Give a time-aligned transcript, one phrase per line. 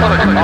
[0.00, 0.39] 快快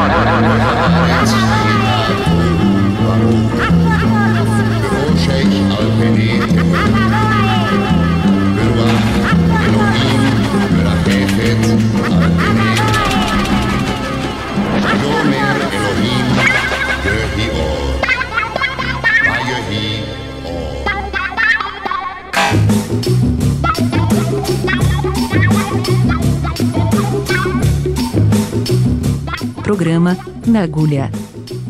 [30.56, 31.12] na agulha,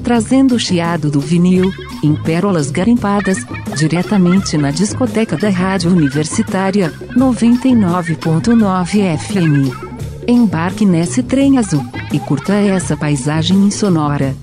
[0.04, 1.72] trazendo o chiado do vinil,
[2.04, 3.38] em pérolas garimpadas,
[3.76, 9.74] diretamente na discoteca da Rádio Universitária, 99.9 FM.
[10.28, 14.36] Embarque nesse trem azul e curta essa paisagem insonora.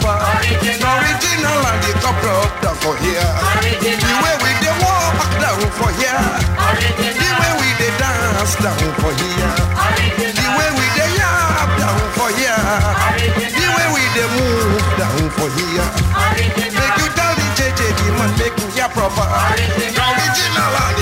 [0.00, 0.16] proper.
[0.40, 3.20] Original, original and the top up for here.
[3.60, 4.00] Original.
[4.00, 6.16] The way we dey walk down for here.
[6.16, 7.12] Original.
[7.20, 9.52] The way we dey dance down for here.
[9.76, 10.32] Original.
[10.32, 12.56] The way we dey yap down for here.
[12.56, 13.52] Original.
[13.52, 15.84] The way we dey move down for here.
[15.84, 16.80] Original.
[16.80, 19.26] Make you tell the JJ the man make you hear proper.
[19.28, 20.96] Original, original and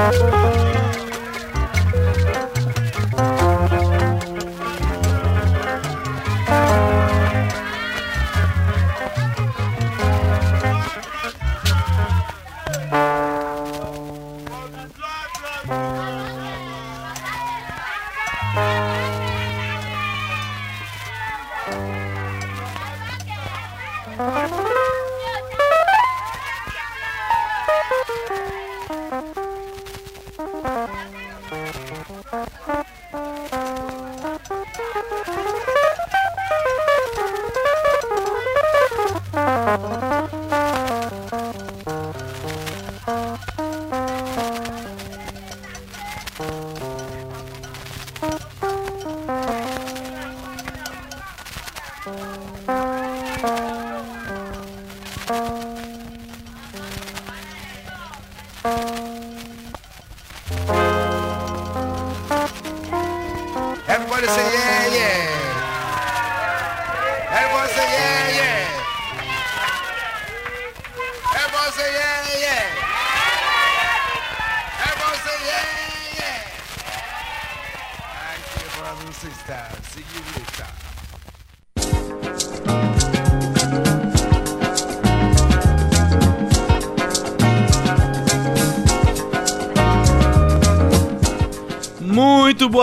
[0.00, 0.79] Música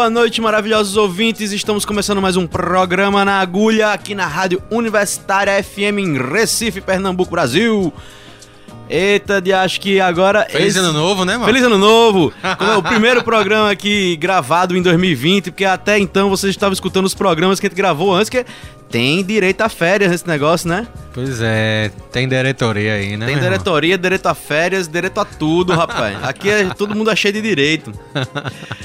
[0.07, 1.51] boa noite, maravilhosos ouvintes.
[1.51, 7.29] Estamos começando mais um programa na agulha aqui na Rádio Universitária FM em Recife, Pernambuco,
[7.29, 7.91] Brasil.
[8.89, 10.47] Eita, de acho que agora.
[10.49, 11.45] Feliz esse- ano novo, né, mano?
[11.45, 12.31] Feliz ano novo!
[12.57, 17.03] Como é o primeiro programa aqui gravado em 2020, porque até então vocês estavam escutando
[17.05, 18.45] os programas que a gente gravou antes, que
[18.89, 20.87] tem direito a férias nesse negócio, né?
[21.17, 23.25] Pois é, tem diretoria aí, né?
[23.25, 23.49] Tem meu irmão?
[23.49, 26.15] diretoria, direito a férias, direito a tudo, rapaz.
[26.23, 27.91] Aqui é, todo mundo é cheio de direito.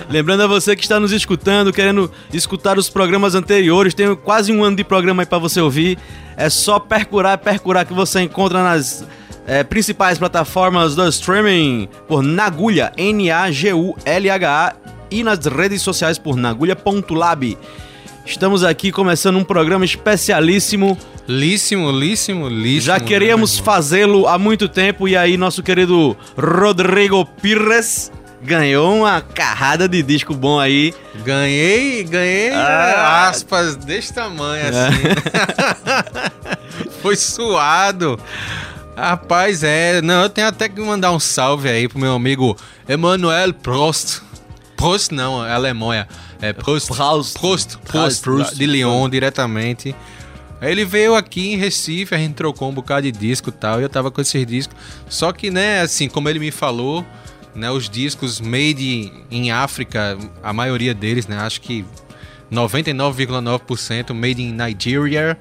[0.08, 4.64] Lembrando a você que está nos escutando, querendo escutar os programas anteriores, tem quase um
[4.64, 5.98] ano de programa aí pra você ouvir.
[6.34, 9.06] É só percurar, percurar que você encontra nas
[9.46, 14.74] eh, principais plataformas do streaming por Nagulha, N-A-G-U-L-H-A
[15.10, 17.58] e nas redes sociais por nagulha.lab.
[18.24, 20.96] Estamos aqui começando um programa especialíssimo
[21.28, 22.80] Líssimo, líssimo, líssimo.
[22.80, 28.10] já né, queríamos fazê-lo há muito tempo e aí nosso querido Rodrigo Pires
[28.42, 30.92] ganhou uma carrada de disco bom aí.
[31.24, 33.28] Ganhei, ganhei Ah.
[33.28, 35.02] aspas desse tamanho assim.
[37.00, 38.18] Foi suado.
[38.96, 40.02] Rapaz, é.
[40.02, 42.56] Não, eu tenho até que mandar um salve aí pro meu amigo
[42.88, 44.20] Emanuel Prost.
[44.76, 46.08] Prost não, é Alemanha.
[46.42, 46.88] É Prost.
[46.88, 47.38] Prost.
[47.38, 47.78] Prost.
[47.78, 48.22] Prost.
[48.22, 49.94] Prost, de Lyon, diretamente.
[50.60, 53.82] Ele veio aqui em Recife, a gente trocou um bocado de disco e tal, e
[53.82, 54.76] eu tava com esses discos.
[55.08, 57.04] Só que, né, assim, como ele me falou,
[57.54, 61.84] né, os discos made em África, a maioria deles, né, acho que
[62.50, 65.38] 99,9% made in Nigeria,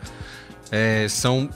[0.72, 1.50] é, são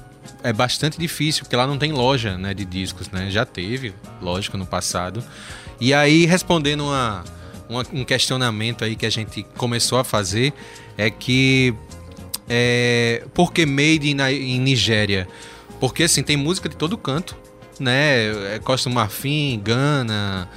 [0.44, 3.32] é bastante difícil, porque lá não tem loja, né, de discos, né?
[3.32, 5.24] Já teve, lógico, no passado.
[5.80, 7.24] E aí, respondendo uma-
[7.70, 10.54] um questionamento aí que a gente começou a fazer,
[10.98, 11.74] é que
[12.50, 15.28] é, por que made in, em Nigéria?
[15.80, 17.36] Porque assim, tem música de todo canto,
[17.80, 18.56] né?
[18.56, 20.48] É Costa do Marfim, Gana,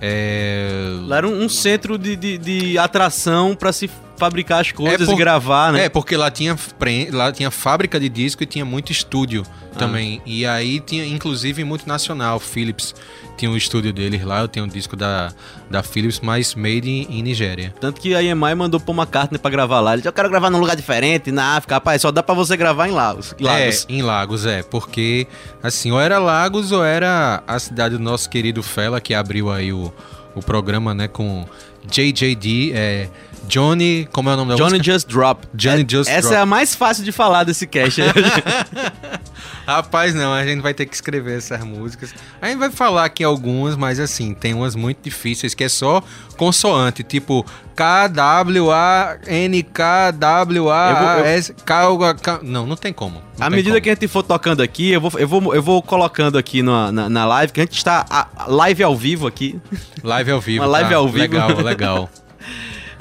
[0.00, 5.06] é, Lá era um, um centro de, de, de atração pra se fabricar as coisas
[5.06, 5.84] por- e gravar, né?
[5.84, 9.78] É, porque lá tinha, pre- lá tinha fábrica de disco e tinha muito estúdio Ah.
[9.78, 10.20] também.
[10.26, 12.38] E aí tinha, inclusive, muito nacional.
[12.40, 12.94] Philips
[13.40, 15.32] tinha um estúdio deles lá, eu tenho um disco da,
[15.70, 17.74] da Philips, mas made in, em Nigéria.
[17.80, 19.92] Tanto que a EMI mandou Paul McCartney pra gravar lá.
[19.92, 21.76] Ele disse, eu quero gravar num lugar diferente, na África.
[21.76, 23.34] Rapaz, só dá pra você gravar em Lagos.
[23.40, 23.86] Lagos.
[23.88, 24.62] É, em Lagos, é.
[24.62, 25.26] Porque,
[25.62, 29.72] assim, ou era Lagos ou era a cidade do nosso querido Fela, que abriu aí
[29.72, 29.90] o,
[30.34, 31.46] o programa, né, com
[31.86, 33.08] JJD, é,
[33.46, 34.92] Johnny, como é o nome da Johnny música?
[34.92, 35.46] Just Drop.
[35.54, 36.34] Johnny É- Just Essa Drop.
[36.34, 38.00] é a mais fácil de falar desse cast.
[39.66, 42.12] Rapaz, não, a gente vai ter que escrever essas músicas.
[42.42, 46.02] A gente vai falar aqui algumas, mas assim, tem umas muito difíceis que é só
[46.36, 52.40] consoante, tipo K, W, A, N, K, W, A, Eu vou- eu- S, K, K.
[52.42, 53.16] Não, não tem como.
[53.38, 53.82] não À tem medida como.
[53.82, 56.90] que a gente for tocando aqui, eu vou, eu vou, eu vou colocando aqui na,
[56.90, 59.60] na, na live, que a gente está a live ao vivo aqui.
[60.02, 60.62] Live ao vivo.
[60.64, 60.96] Uma live tá?
[60.96, 61.18] ao vivo.
[61.18, 62.10] Legal, legal.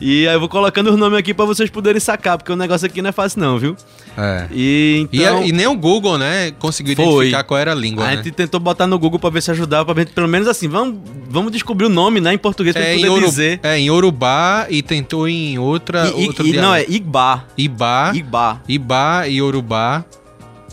[0.01, 2.85] E aí eu vou colocando os nomes aqui pra vocês poderem sacar, porque o negócio
[2.87, 3.75] aqui não é fácil não, viu?
[4.17, 4.47] É.
[4.51, 5.43] E E, então...
[5.43, 7.05] e nem o Google, né, conseguiu Foi.
[7.05, 8.15] identificar qual era a língua, a né?
[8.17, 10.97] gente tentou botar no Google pra ver se ajudava, pra ver, pelo menos assim, vamos,
[11.29, 13.59] vamos descobrir o nome, né, em português, pra É gente poder dizer.
[13.61, 16.07] é, em Urubá e tentou em outra.
[16.15, 16.85] E- e- outro e- não, é.
[16.87, 17.45] Igba.
[17.57, 18.11] Ibá.
[18.15, 18.61] Igba.
[18.67, 20.05] Ibá e Urubá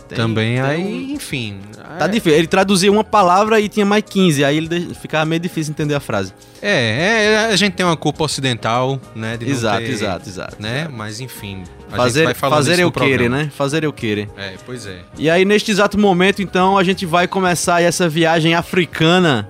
[0.07, 0.55] Tem- também.
[0.55, 1.59] tem aí, um- enfim.
[1.99, 2.37] Tá é- difícil.
[2.37, 5.95] Ele traduzia uma palavra e tinha mais 15, aí ele de- ficava meio difícil entender
[5.95, 6.33] a frase.
[6.61, 9.37] É, é, a gente tem uma culpa ocidental, né?
[9.41, 10.55] Exato, ter, exato, exato.
[10.59, 10.87] Né?
[10.91, 11.63] Mas enfim.
[11.87, 13.49] A gente Fazer, fazer eu querer, né?
[13.55, 14.29] Fazer eu querer.
[14.37, 14.99] É, pois é.
[15.17, 19.47] E aí, neste exato momento, então, a gente vai começar essa viagem africana.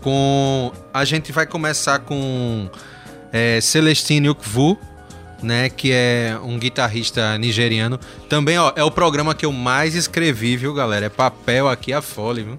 [0.00, 0.72] Com.
[0.92, 2.68] A gente vai começar com
[3.32, 4.78] é, Celestine Ukvu,
[5.42, 5.68] né?
[5.68, 7.98] Que é um guitarrista nigeriano.
[8.28, 11.06] Também, ó, é o programa que eu mais escrevi, viu, galera?
[11.06, 12.58] É papel aqui a folha, viu?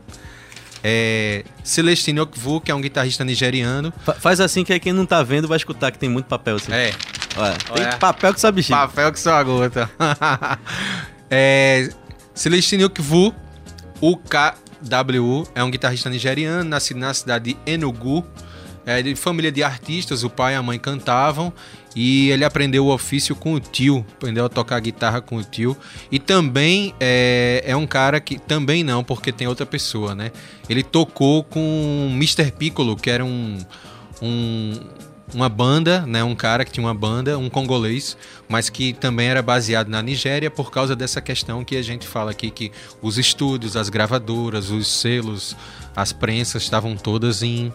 [0.84, 3.92] É, Celestine Okvu, que é um guitarrista nigeriano.
[4.06, 6.56] Fa- faz assim que aí quem não tá vendo vai escutar que tem muito papel
[6.58, 6.72] assim.
[6.72, 6.92] É,
[7.36, 7.98] Olha, tem Olha.
[7.98, 8.78] papel que sabe bexiga.
[8.78, 9.90] papel que só gota.
[11.30, 11.90] é,
[12.34, 13.34] Celestine Okvu,
[14.02, 18.26] UKW, é um guitarrista nigeriano, nascido na cidade de Enugu.
[18.88, 21.52] É de família de artistas, o pai e a mãe cantavam
[21.94, 25.76] e ele aprendeu o ofício com o tio, aprendeu a tocar guitarra com o tio.
[26.10, 30.32] E também é, é um cara que também não, porque tem outra pessoa, né?
[30.70, 32.50] Ele tocou com Mr.
[32.50, 33.58] Piccolo, que era um,
[34.22, 34.80] um,
[35.34, 38.16] uma banda, né, um cara que tinha uma banda, um congolês,
[38.48, 42.32] mas que também era baseado na Nigéria por causa dessa questão que a gente fala
[42.32, 45.58] aqui que os estúdios, as gravadoras, os selos,
[45.94, 47.74] as prensas estavam todas em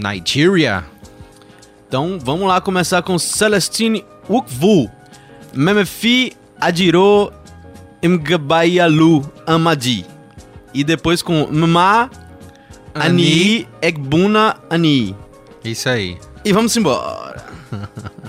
[0.00, 0.84] Nigeria.
[1.86, 4.90] Então vamos lá começar com Celestine Ukvu.
[5.52, 7.32] Memefi Adiro
[8.02, 10.06] Mgabayalu Amadi.
[10.72, 12.08] E depois com Ma
[12.94, 15.16] Ani Egbuna Ani.
[15.64, 16.16] Isso aí.
[16.44, 17.44] E vamos embora.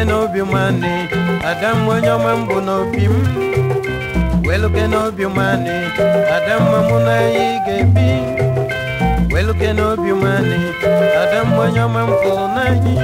[0.00, 0.92] weluke n'obi ụmụanị
[1.50, 2.56] ada m onye ọma mbụ
[4.46, 5.78] Well, can weluke n'obi money?
[6.34, 8.08] Adam mma mụ na anyị ga-ebi
[9.32, 10.58] weluke n'obi ụmụanị
[11.22, 12.94] ada m onye ọma mbụ n'anyị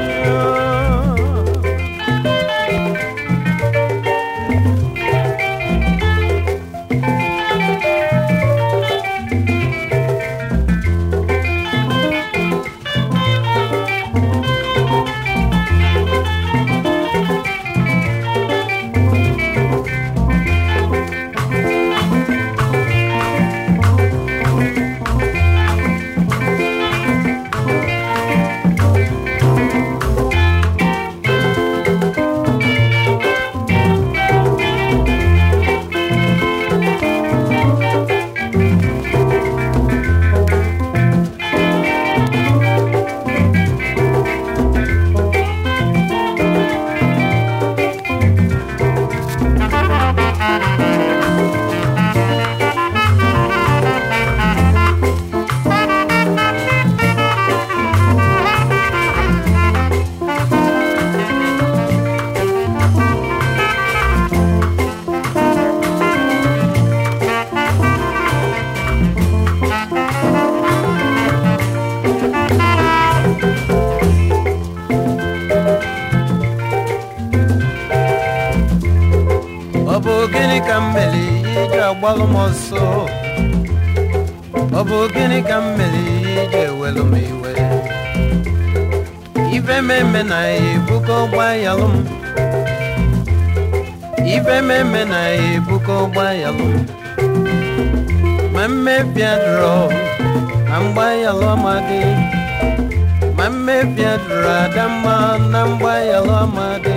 [105.05, 106.95] adamma na mgbanyalụ amadị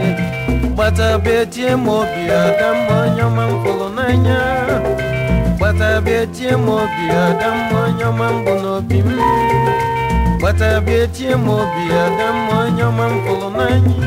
[0.76, 4.40] gbatabe tie m obi adamma onye ọma m fụrụ n'anya
[5.58, 9.10] gbatabe tie m obi adamma onye ọma m bụ n'obi m
[10.40, 13.98] gbatabe tie m obi adamma onye ọma m fụrụ n'anya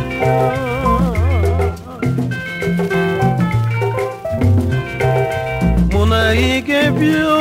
[5.92, 7.32] mụ na ị ga-ebio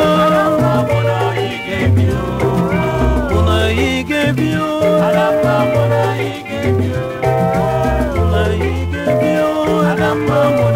[5.06, 7.00] Alamba mona igegyo,
[8.16, 9.48] mona igegyo,
[9.92, 10.71] alamba mona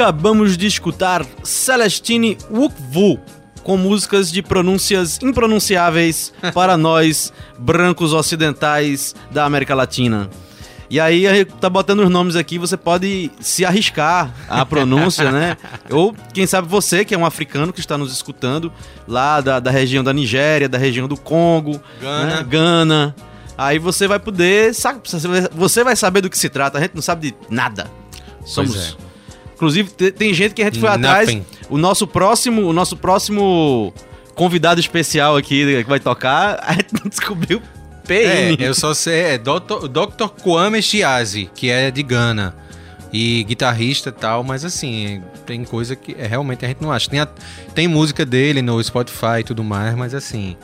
[0.00, 3.20] acabamos de escutar Celestine Wukvu
[3.62, 10.30] com músicas de pronúncias impronunciáveis para nós, brancos ocidentais da América Latina.
[10.88, 15.30] E aí a gente tá botando os nomes aqui, você pode se arriscar a pronúncia,
[15.30, 15.56] né?
[15.90, 18.72] Ou quem sabe você, que é um africano que está nos escutando,
[19.06, 22.36] lá da, da região da Nigéria, da região do Congo, Gana.
[22.36, 22.46] né?
[22.48, 23.14] Gana.
[23.56, 24.74] Aí você vai poder.
[24.74, 24.98] sa-
[25.54, 27.88] Você vai saber do que se trata, a gente não sabe de nada.
[28.46, 28.72] Somos.
[28.74, 29.09] Pois é.
[29.60, 31.28] Inclusive, te- tem gente que a gente foi atrás.
[31.28, 31.44] Nothing.
[31.68, 33.92] O nosso próximo, o nosso próximo
[34.34, 37.60] convidado especial aqui que vai tocar, a gente não descobriu
[38.08, 38.56] É, PN.
[38.64, 39.86] eu só sei, é Dr.
[39.86, 40.28] Dr.
[40.42, 42.56] Kwame Chiazi, que é de Gana.
[43.12, 47.10] E guitarrista e tal, mas assim, tem coisa que é, realmente a gente não acha.
[47.10, 47.28] Tem, a-
[47.74, 50.56] tem música dele no Spotify e tudo mais, mas assim,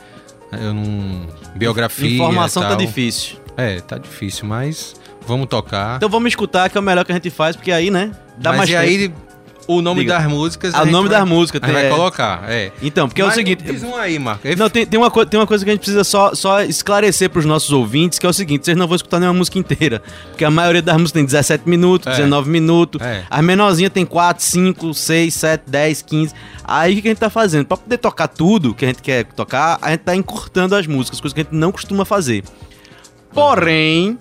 [0.53, 1.27] eu não.
[1.55, 2.09] Biografia.
[2.09, 2.77] Informação tá tal.
[2.77, 3.35] difícil.
[3.57, 4.95] É, tá difícil, mas
[5.27, 5.97] vamos tocar.
[5.97, 8.11] Então vamos escutar, que é o melhor que a gente faz, porque aí, né?
[8.37, 8.83] Dá mas mais e tempo.
[9.15, 9.27] aí,
[9.69, 10.17] o nome Diga.
[10.19, 10.73] das músicas.
[10.73, 11.89] Ah, o nome vai- das músicas, tem- vai é.
[11.89, 12.71] colocar, é.
[12.81, 13.63] Então, porque é o Mas seguinte.
[13.65, 14.47] Diz um aí, Marco.
[14.57, 17.29] Não, tem, tem, uma, co- tem uma coisa que a gente precisa só, só esclarecer
[17.29, 20.01] pros nossos ouvintes, que é o seguinte, vocês não vão escutar nenhuma música inteira.
[20.29, 22.11] Porque a maioria das músicas tem 17 minutos, É.
[22.15, 23.01] 19 minutos.
[23.01, 23.23] É.
[23.29, 26.33] As menorzinhas tem 4, 5, 6, 7, 10, 15.
[26.63, 27.65] Aí o que a gente tá fazendo?
[27.65, 31.19] Pra poder tocar tudo que a gente quer tocar, a gente tá encurtando as músicas,
[31.19, 32.41] coisa que a gente não costuma fazer.
[33.33, 34.17] Porém,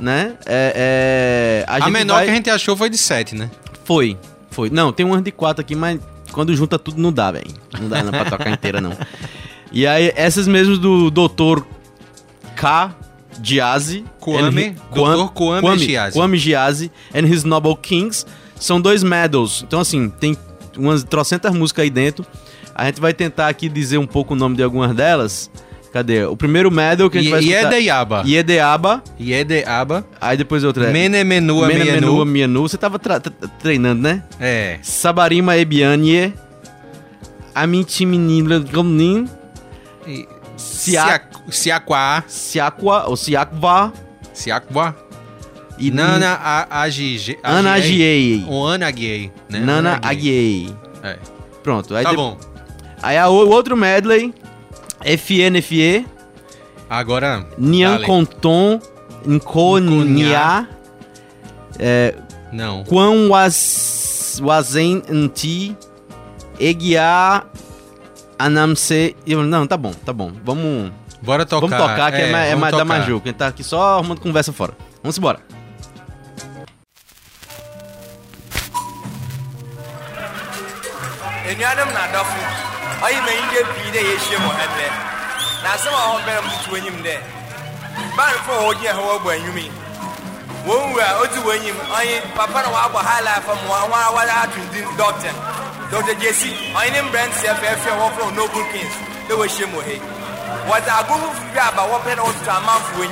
[0.00, 0.34] né?
[0.46, 3.50] É, é, A, gente menor vai- que a gente achou foi de 7, né?
[3.84, 4.16] Foi,
[4.50, 4.70] foi.
[4.70, 6.00] Não, tem umas de quatro aqui, mas
[6.32, 7.50] quando junta tudo não dá, velho.
[7.80, 8.92] Não dá não, pra tocar inteira, não.
[9.72, 11.62] E aí, essas mesmas do Dr.
[12.56, 12.92] K.
[13.40, 14.04] Giazzi.
[14.18, 15.32] Kwame, and- Dr.
[15.32, 16.12] Kwame Giazzi.
[16.18, 18.26] Kwame Giazzi and His Noble Kings.
[18.56, 19.62] São dois medals.
[19.62, 20.36] Então, assim, tem
[20.76, 22.26] umas trocentas músicas aí dentro.
[22.74, 25.48] A gente vai tentar aqui dizer um pouco o nome de algumas delas.
[25.92, 26.24] Cadê?
[26.24, 27.72] O primeiro medal que a gente vai E, escutar...
[27.72, 28.22] Iedeiaba.
[28.24, 29.02] Iedeaba.
[29.18, 30.06] Iedeiaba.
[30.20, 30.92] Aí depois outra é...
[30.92, 32.24] Menemenua Menua Mienu.
[32.24, 32.62] Mienu.
[32.62, 32.98] Você tava
[33.60, 34.22] treinando, né?
[34.38, 34.78] É.
[34.82, 36.32] Sabarima Ebianie,
[37.54, 39.28] Amintiminila Gomnin,
[40.56, 42.24] Siak- Siak- Siaquá.
[42.28, 43.92] Siakwa, ou Siakwa,
[44.32, 44.94] Siakwa.
[45.78, 48.44] e Nana A- Agi- Ana Agiei.
[48.46, 49.58] Ou Ana Agiei, né?
[49.60, 50.66] Nana Ana Agiei.
[50.66, 50.76] Agiei.
[51.02, 51.18] É.
[51.62, 51.94] Pronto.
[51.96, 52.38] Aí, Tá bom.
[53.02, 54.32] aí a, o outro medley,
[55.04, 56.06] FNFE,
[56.88, 57.46] Agora.
[57.56, 58.02] Nian.
[58.02, 58.80] Conton,
[59.26, 60.68] Nkonia,
[62.52, 62.84] Não.
[62.84, 65.76] Quan was, Wazen Nti,
[66.58, 67.44] Egia
[68.38, 69.14] Anamse.
[69.26, 70.32] Eu- Não, tá bom, tá bom.
[70.44, 70.92] Vamos.
[71.22, 71.68] Bora tocar.
[71.68, 72.98] Vamos tocar, que é, mais, é vamos mais da tocar.
[72.98, 74.72] Maju, que a gente tá aqui só arrumando conversa fora.
[75.02, 75.40] Vamos embora.
[81.50, 84.86] enuanom na adɔfo ɔyi ma yi dɛ pii dɛ yɛhyia mu ha nnɛ
[85.62, 87.14] na asɛm a ɔbɛrɛ mu tutu anyim dɛ
[88.16, 89.70] banfo a wɔgyina ha wɔbɔ anwum yi
[90.66, 94.32] wɔn wura ɔdi wɔn anyim ɔye papa na wɔabɔ high life mu wɔn a wɔde
[94.42, 94.60] ato
[94.98, 95.30] dɔkta
[95.90, 98.94] dɔkta jesi ɔye ne mmeranteɛ fɛɛfɛ a wɔfrɛ wɔn noble kings
[99.28, 100.00] dɛ wɔahyia mu ha yi.
[100.68, 103.02] Wɔdze agoro foforɔ bi aba wɔpɛ na wɔtoto amanfo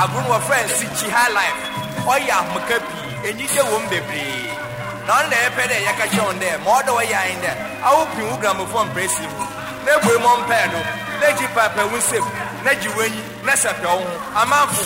[0.00, 1.60] agoro no wɔfrɛ sikyi high life.
[2.04, 3.06] Ɔyɛ ahomeka pii.
[3.28, 4.65] Enyigye wɔ mu bebree
[5.06, 7.50] na ɔno na yɛpɛ dɛ yɛka kyerɛ wɔn dɛ ma ɔdɔ wɔyɛ ahen dɛ
[7.88, 9.44] awopin wo gramofo mprɛsi mu
[9.84, 10.78] na ebue mɔ mpɛɛ no
[11.20, 12.24] na gyi pɛpɛ wo nsɛm
[12.64, 14.82] na gyi w'anyi na sɛpɛ wo ho amanfo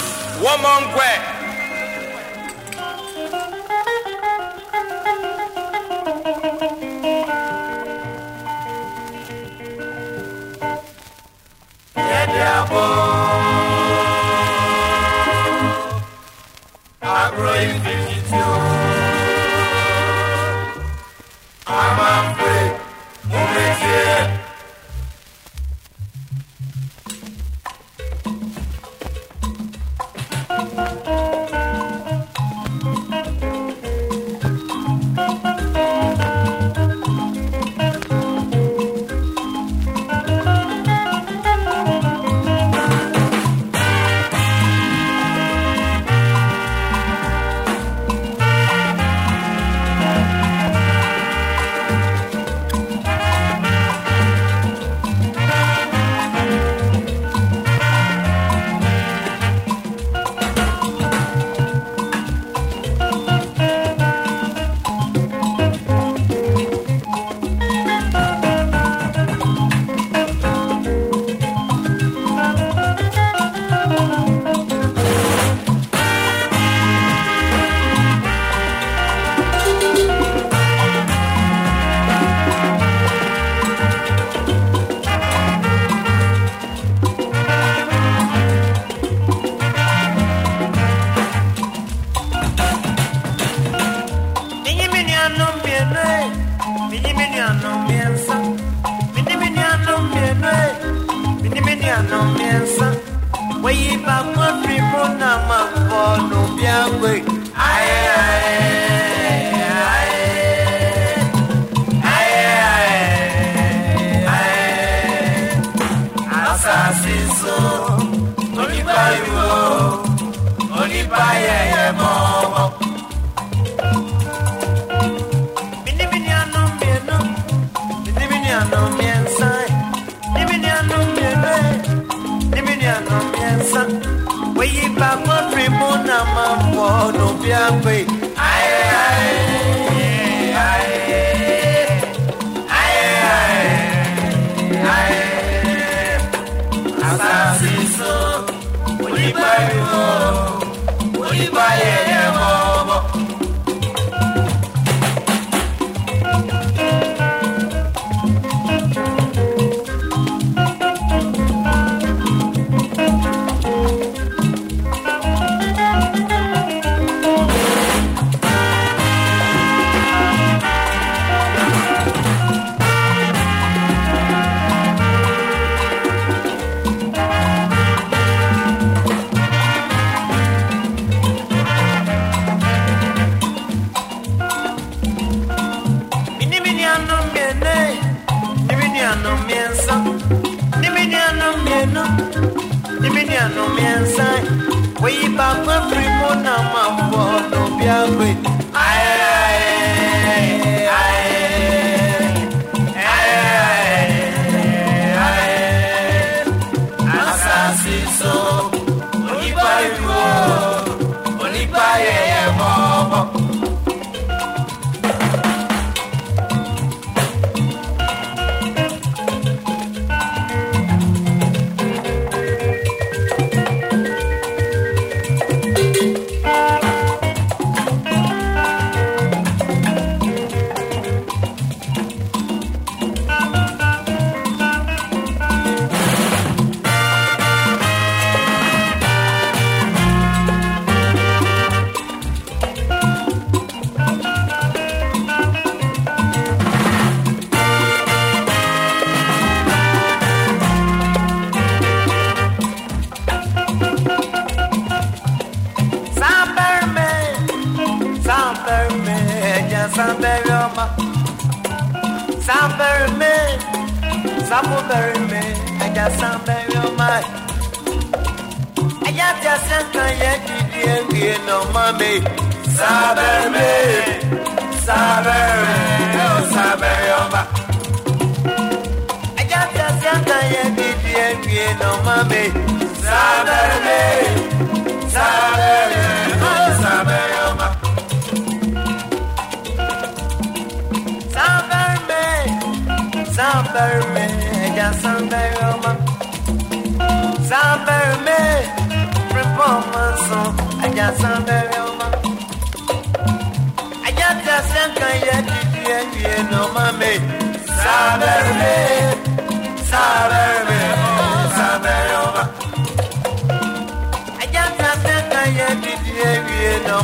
[0.85, 1.40] nkɔɛ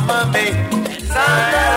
[0.07, 0.51] Mama May.
[1.03, 1.76] Santa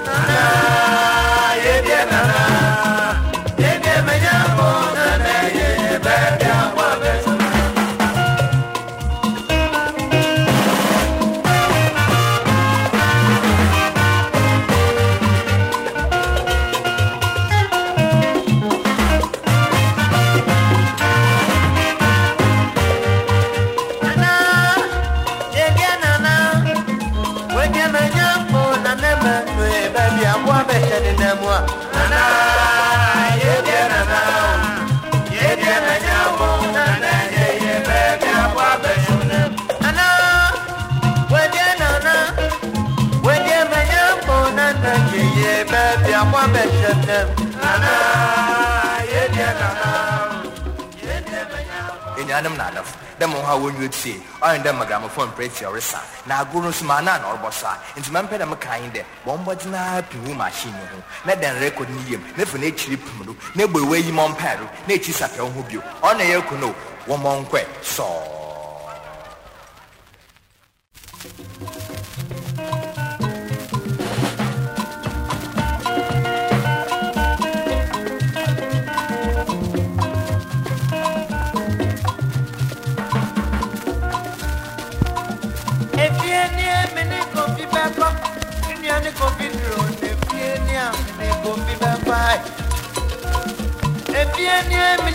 [52.31, 56.69] enuanom na adafo dɛ mo ha wɔnwu tie ɔyɛ dɛ magamofoɔ mprɛti ɔresa na agoro
[56.69, 60.33] nso ma na na ɔrebɔ so a nti mɛmpɛ dɛ mekae dɛ bɔmbɔgyena pii wo
[60.33, 63.79] machine ho na dɛn record no yam na fa no akyiri pum no na ɛbɔ
[63.83, 66.75] ɛwɔ ayi mɔ mpae no na ɛkyi sapɛ wo ho bio ɔna ɛyɛ ko no
[67.07, 68.40] wɔmmɔ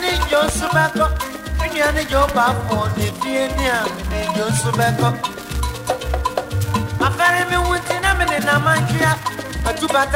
[0.01, 0.41] mini jo
[2.11, 3.81] jo ba fo ne fie ni a
[7.51, 8.59] mi wuti na mini na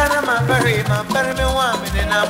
[0.09, 2.27] na mafere mafere mi wa mini na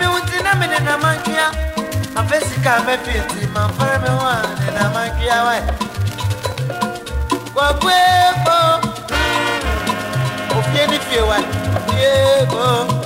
[0.00, 1.46] mi wuti na mini na mankia.
[2.14, 2.96] Mafesi ka me
[3.98, 4.72] mi wa mini
[5.44, 5.56] wa.
[7.54, 8.58] Kwa kwebo.
[10.58, 11.36] Ofie ni fie wa.
[11.86, 13.05] Fiebo.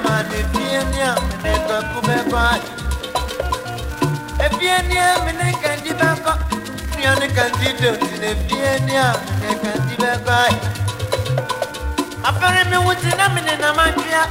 [0.39, 1.09] ebienia
[1.43, 2.69] mene bɛko bɛkɔ ayi
[4.45, 6.33] ebienia mene kandi bɛkɔ
[6.97, 9.05] nuane kandi doti na ebienia
[9.39, 10.57] mene kandi bɛkɔ ayi
[12.29, 14.23] afɛre mi wuti na mene na ma dua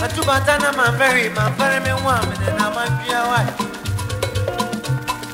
[0.00, 3.52] matubata na ma fɛre ma afɛre mi wu a mene na ma dua wayi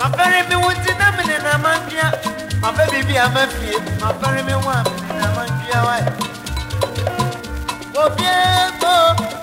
[0.06, 1.06] afɛre mi wuti na
[1.46, 2.06] na ma dua
[2.61, 4.72] ma fɛ bibi ma fie ma afɛre mi wu
[5.20, 6.06] na ma dua wayi.
[8.02, 9.39] Oh, yeah, oh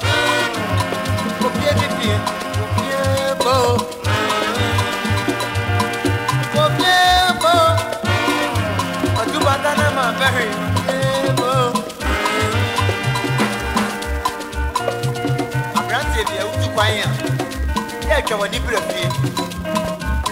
[18.28, 19.08] atwa w'ani berɛ fie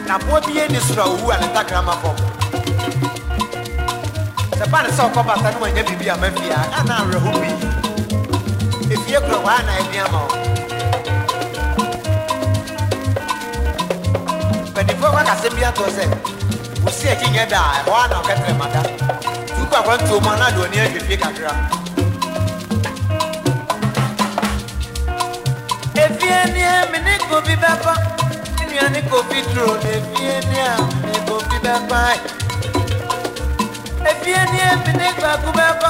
[0.08, 2.16] na boa bi ani soro a owu a ne takrama fam
[4.58, 7.56] sɛ ba ne sɛ wokɔ bata no wanya biribi ana awerɛho pii
[8.94, 10.45] ɛfie korɔ hɔ a na ani ama wo
[15.06, 16.04] kɔkɔ kase bi atɔ sɛ
[16.84, 18.82] wosi akyi nyɛ daa ɛhɔ ana ɔkɛtɛrɛ ma da
[19.56, 21.52] tukɔ akɔ ntuo mu ana deɛ ɔne kakra
[26.04, 27.94] efie ni emi ne kobi bɛkɔ
[28.68, 30.74] nua ne kobi duro efie ni a
[31.06, 32.20] ne kobi bɛkɔ ayi
[34.10, 35.90] efie ni emi ne kpaku bɛkɔ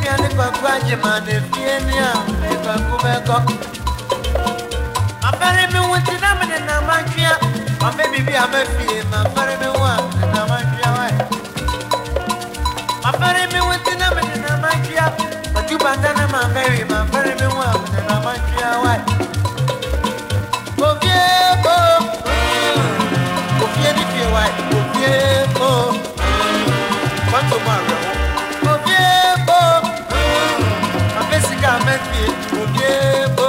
[0.00, 3.36] nua ne kpaku agyema ne efie ni a ne kpaku bɛkɔ
[5.28, 7.45] afɛre mi wuti na mi ne nam atwia.
[7.86, 9.92] Mame bibi ame fie, mamare me wa,
[10.34, 11.06] na ma jia wa.
[13.04, 14.70] Mamare me wa tina me na ma
[16.18, 17.68] na ma mary, mamare me wa,
[18.08, 18.94] na ma jia wa.
[20.78, 21.22] Kofie
[21.62, 21.76] bo,
[23.60, 25.14] kofie ni fie wa, kofie
[25.54, 25.70] bo.
[27.30, 28.10] Kwanto ma re ho.
[28.64, 29.14] Kofie
[29.46, 29.60] bo,
[31.14, 33.45] mame sika me fie, kofie bo.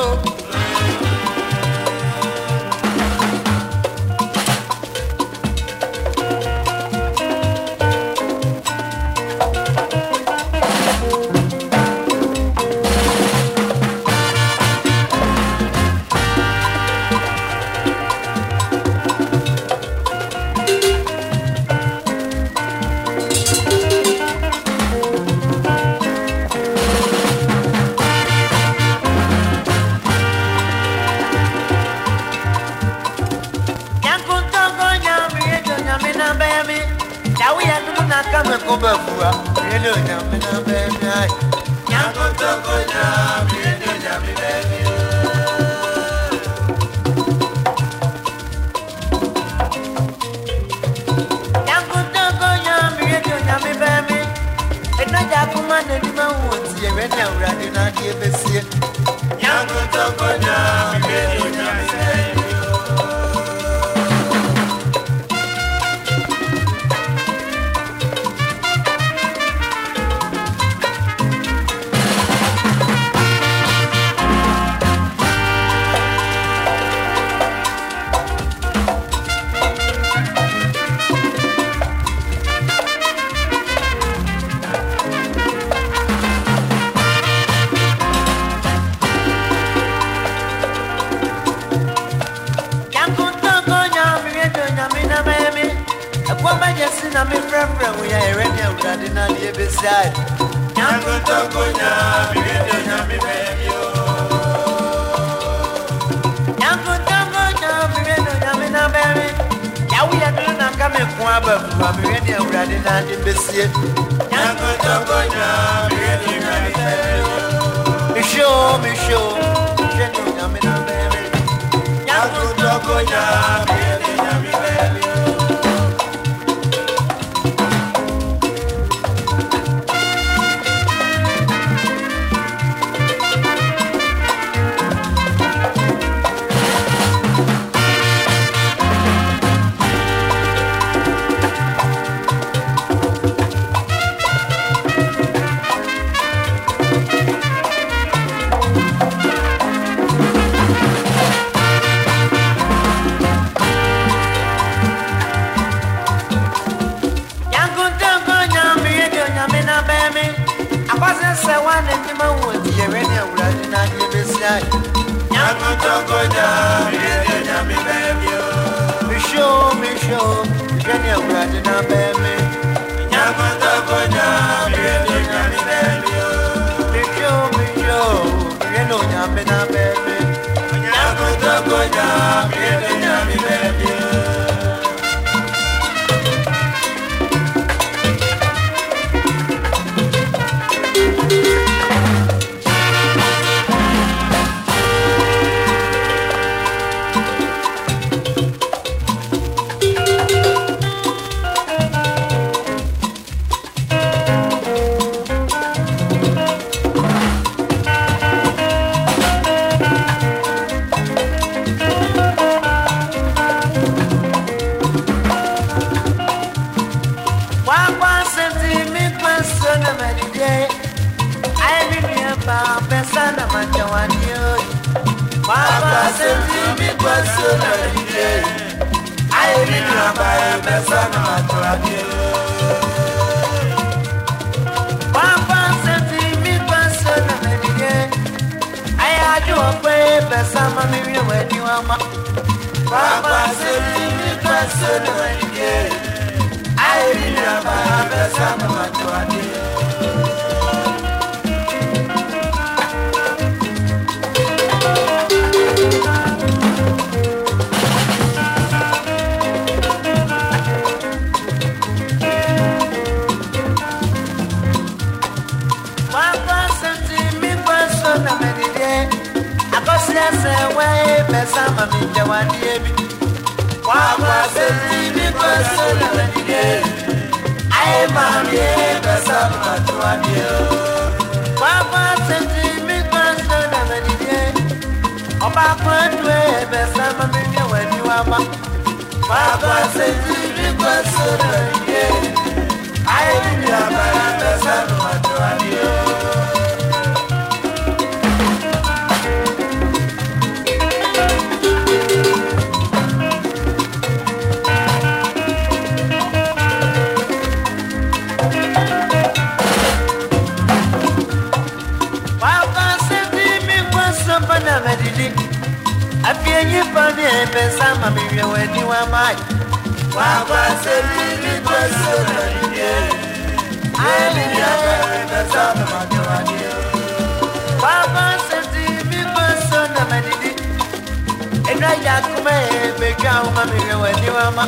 [333.56, 334.66] mama mi rẹwà ní wa ma.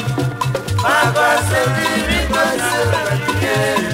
[0.84, 3.89] Bàbá ṣe bí mi kò ṣe rẹ̀ nílé.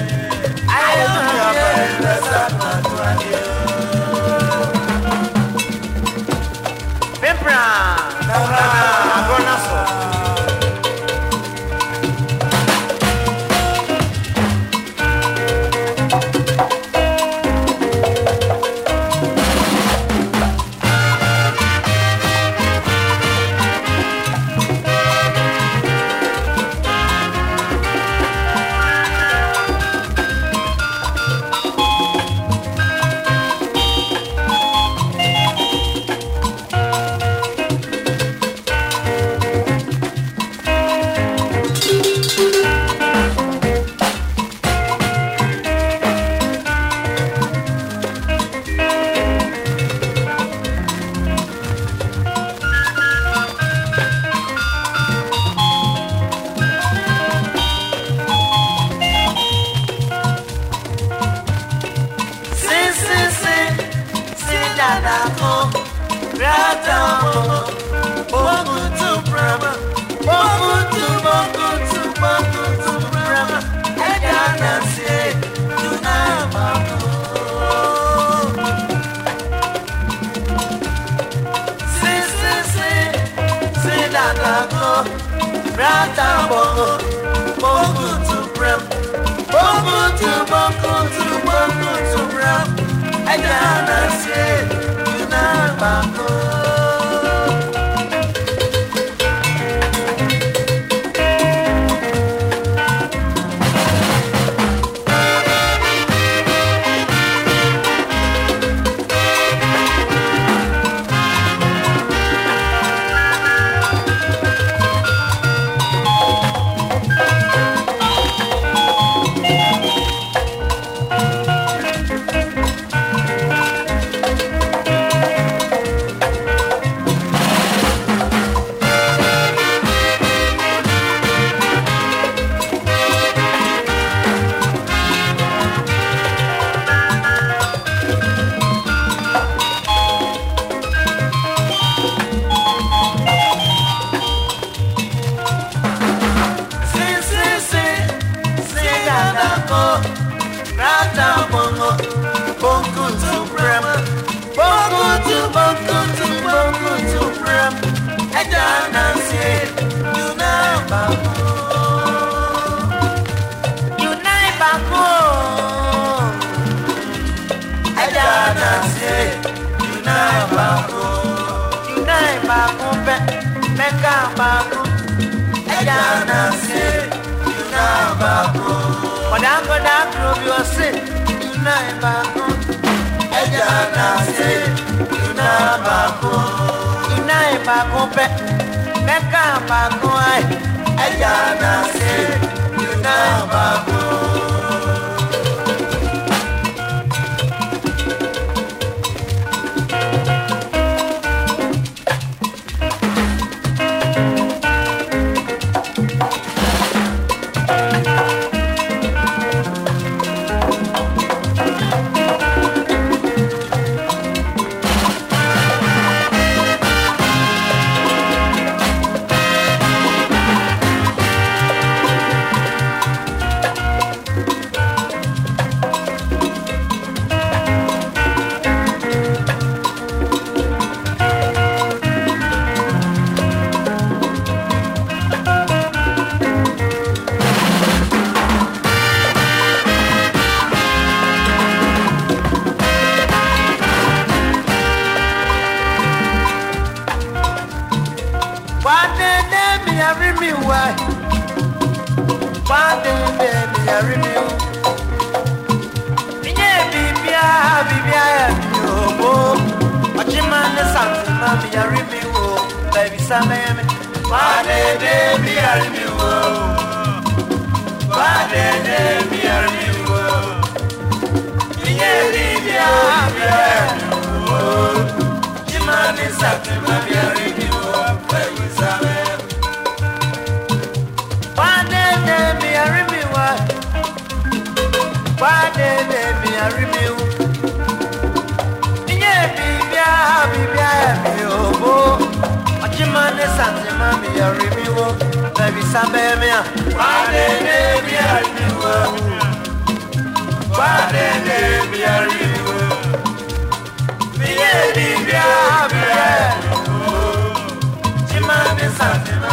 [309.06, 309.45] Yeah.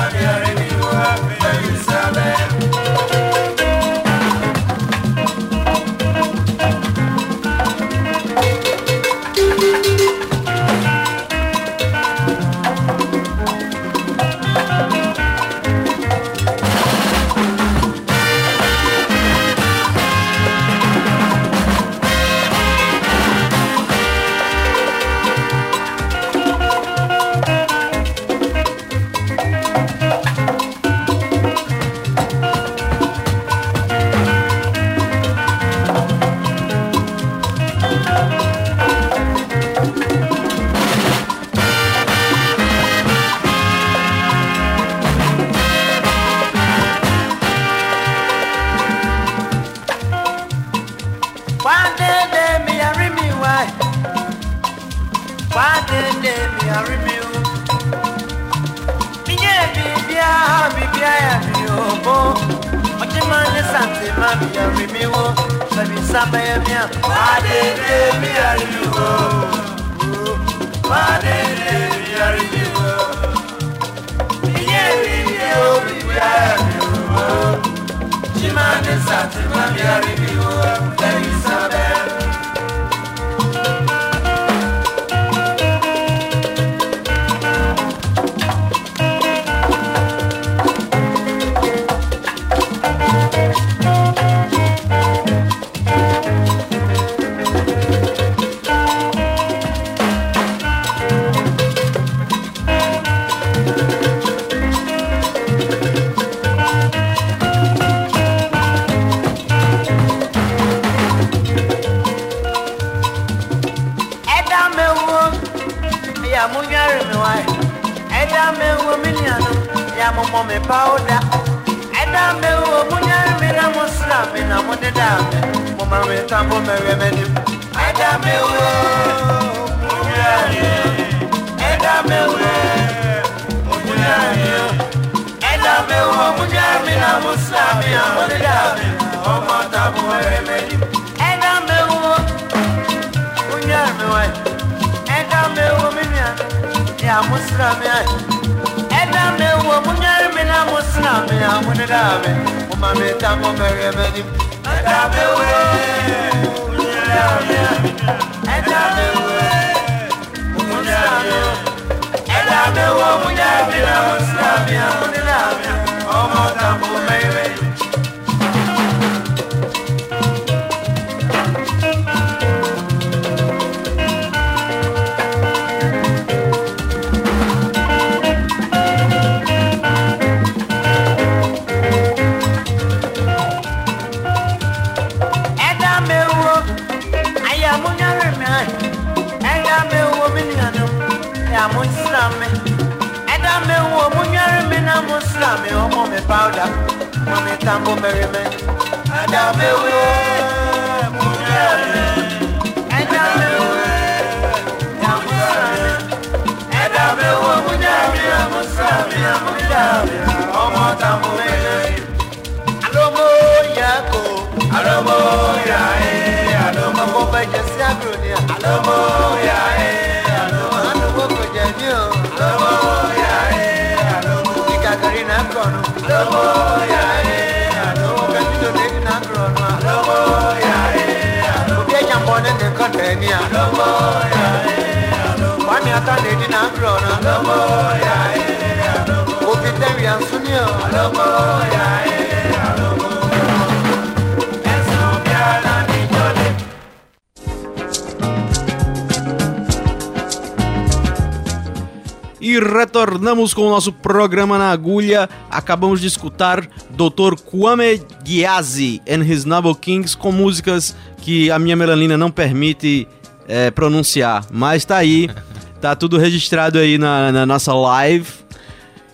[253.54, 255.30] Com o nosso programa na agulha.
[255.50, 257.36] Acabamos de escutar Dr.
[257.46, 263.08] Kwame Gyazi and His Noble Kings com músicas que a minha melanina não permite
[263.48, 264.46] é, pronunciar.
[264.52, 265.30] Mas tá aí,
[265.80, 268.28] tá tudo registrado aí na, na nossa live.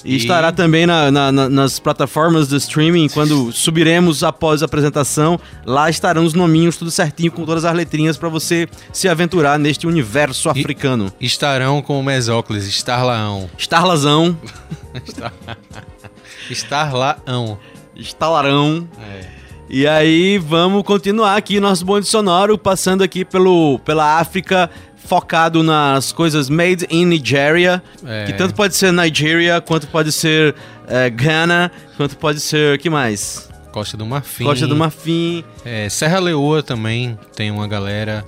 [0.09, 4.65] E, E- estará também na- na- na- nas plataformas de streaming quando subiremos após a
[4.65, 5.39] apresentação.
[5.65, 9.85] Lá estarão os nominhos, tudo certinho, com todas as letrinhas para você se aventurar neste
[9.85, 11.11] universo E- africano.
[11.21, 13.49] Estarão com o Mesócles, Starlaão.
[13.57, 14.37] Starlazão,
[16.49, 17.57] Starlaão.
[17.95, 18.87] estalarão.
[18.99, 19.39] É.
[19.71, 24.67] E aí, vamos continuar aqui nosso bonde sonoro, passando aqui pelo, pela África,
[25.09, 28.25] focado nas coisas made in Nigeria, É.
[28.27, 30.53] que tanto pode ser Nigeria, quanto pode ser
[30.87, 33.49] eh, Ghana, quanto pode ser, que mais?
[33.71, 34.43] Costa do Marfim.
[34.43, 35.43] Costa do Marfim.
[35.65, 38.23] É, Serra Leoa também tem uma galera.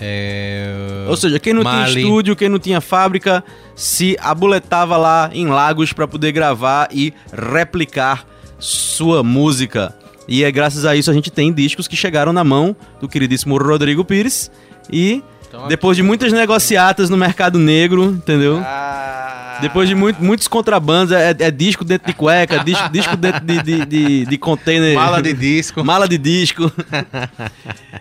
[0.00, 1.92] É, Ou seja, quem não Mali.
[1.92, 3.44] tinha estúdio, quem não tinha fábrica,
[3.76, 8.24] se abuletava lá em Lagos para poder gravar e replicar
[8.58, 9.94] sua música.
[10.26, 13.58] E é graças a isso a gente tem discos que chegaram na mão do queridíssimo
[13.58, 14.50] Rodrigo Pires
[14.92, 18.62] e Então, depois de muitas negociatas no mercado negro, entendeu?
[18.64, 19.58] Ah.
[19.60, 23.40] Depois de muito- muitos contrabandos, é, é disco dentro de cueca, é disco, disco dentro
[23.44, 24.94] de, de, de, de container.
[24.94, 25.84] Mala de disco.
[25.84, 26.72] Mala de disco.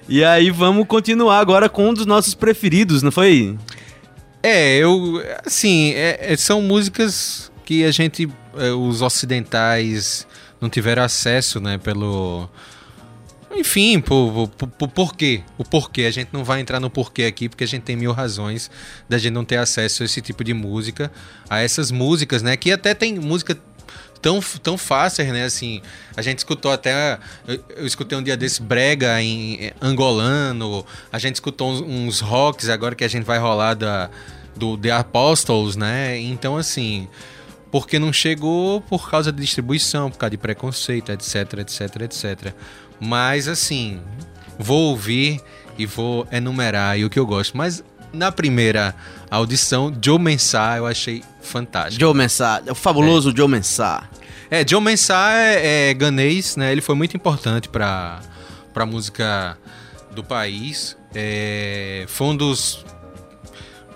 [0.08, 3.58] e aí vamos continuar agora com um dos nossos preferidos, não foi?
[4.44, 5.22] É, eu.
[5.46, 8.30] Assim, é- é- são músicas que a gente.
[8.58, 10.26] é, os ocidentais
[10.62, 11.78] não tiveram acesso, né?
[11.80, 12.48] Pelo.
[13.52, 15.44] Enfim, por, por, por porquê.
[15.58, 16.04] O porquê.
[16.04, 18.70] A gente não vai entrar no porquê aqui, porque a gente tem mil razões
[19.08, 21.12] da gente não ter acesso a esse tipo de música,
[21.50, 22.56] a essas músicas, né?
[22.56, 23.58] Que até tem música
[24.22, 25.44] tão, tão fáceis, né?
[25.44, 25.82] Assim,
[26.16, 27.18] a gente escutou até.
[27.48, 32.20] Eu, eu escutei um dia desse brega em eh, angolano, a gente escutou uns, uns
[32.20, 34.10] rocks agora que a gente vai rolar da,
[34.56, 36.20] do The Apostles, né?
[36.20, 37.08] Então, assim.
[37.72, 42.54] porque não chegou por causa de distribuição, por causa de preconceito, etc, etc, etc.
[43.00, 44.02] Mas assim,
[44.58, 45.42] vou ouvir
[45.78, 47.56] e vou enumerar aí o que eu gosto.
[47.58, 48.96] Mas na primeira
[49.30, 52.00] audição, Joe Mensah eu achei fantástico.
[52.00, 54.10] Joe Mensah, o fabuloso Joe Mensah.
[54.52, 56.72] É, Joe Mensah é, é ganês, né?
[56.72, 58.20] Ele foi muito importante para
[58.76, 59.58] a música
[60.12, 60.98] do país.
[61.14, 62.84] É, foi um dos,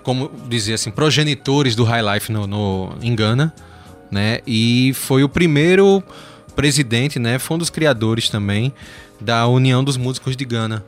[0.02, 3.52] como dizer assim, progenitores do High Life no, no, em Gana,
[4.10, 4.40] né?
[4.46, 6.02] E foi o primeiro
[6.54, 7.38] presidente, né?
[7.38, 8.72] Foi um dos criadores também
[9.20, 10.84] da União dos Músicos de Gana,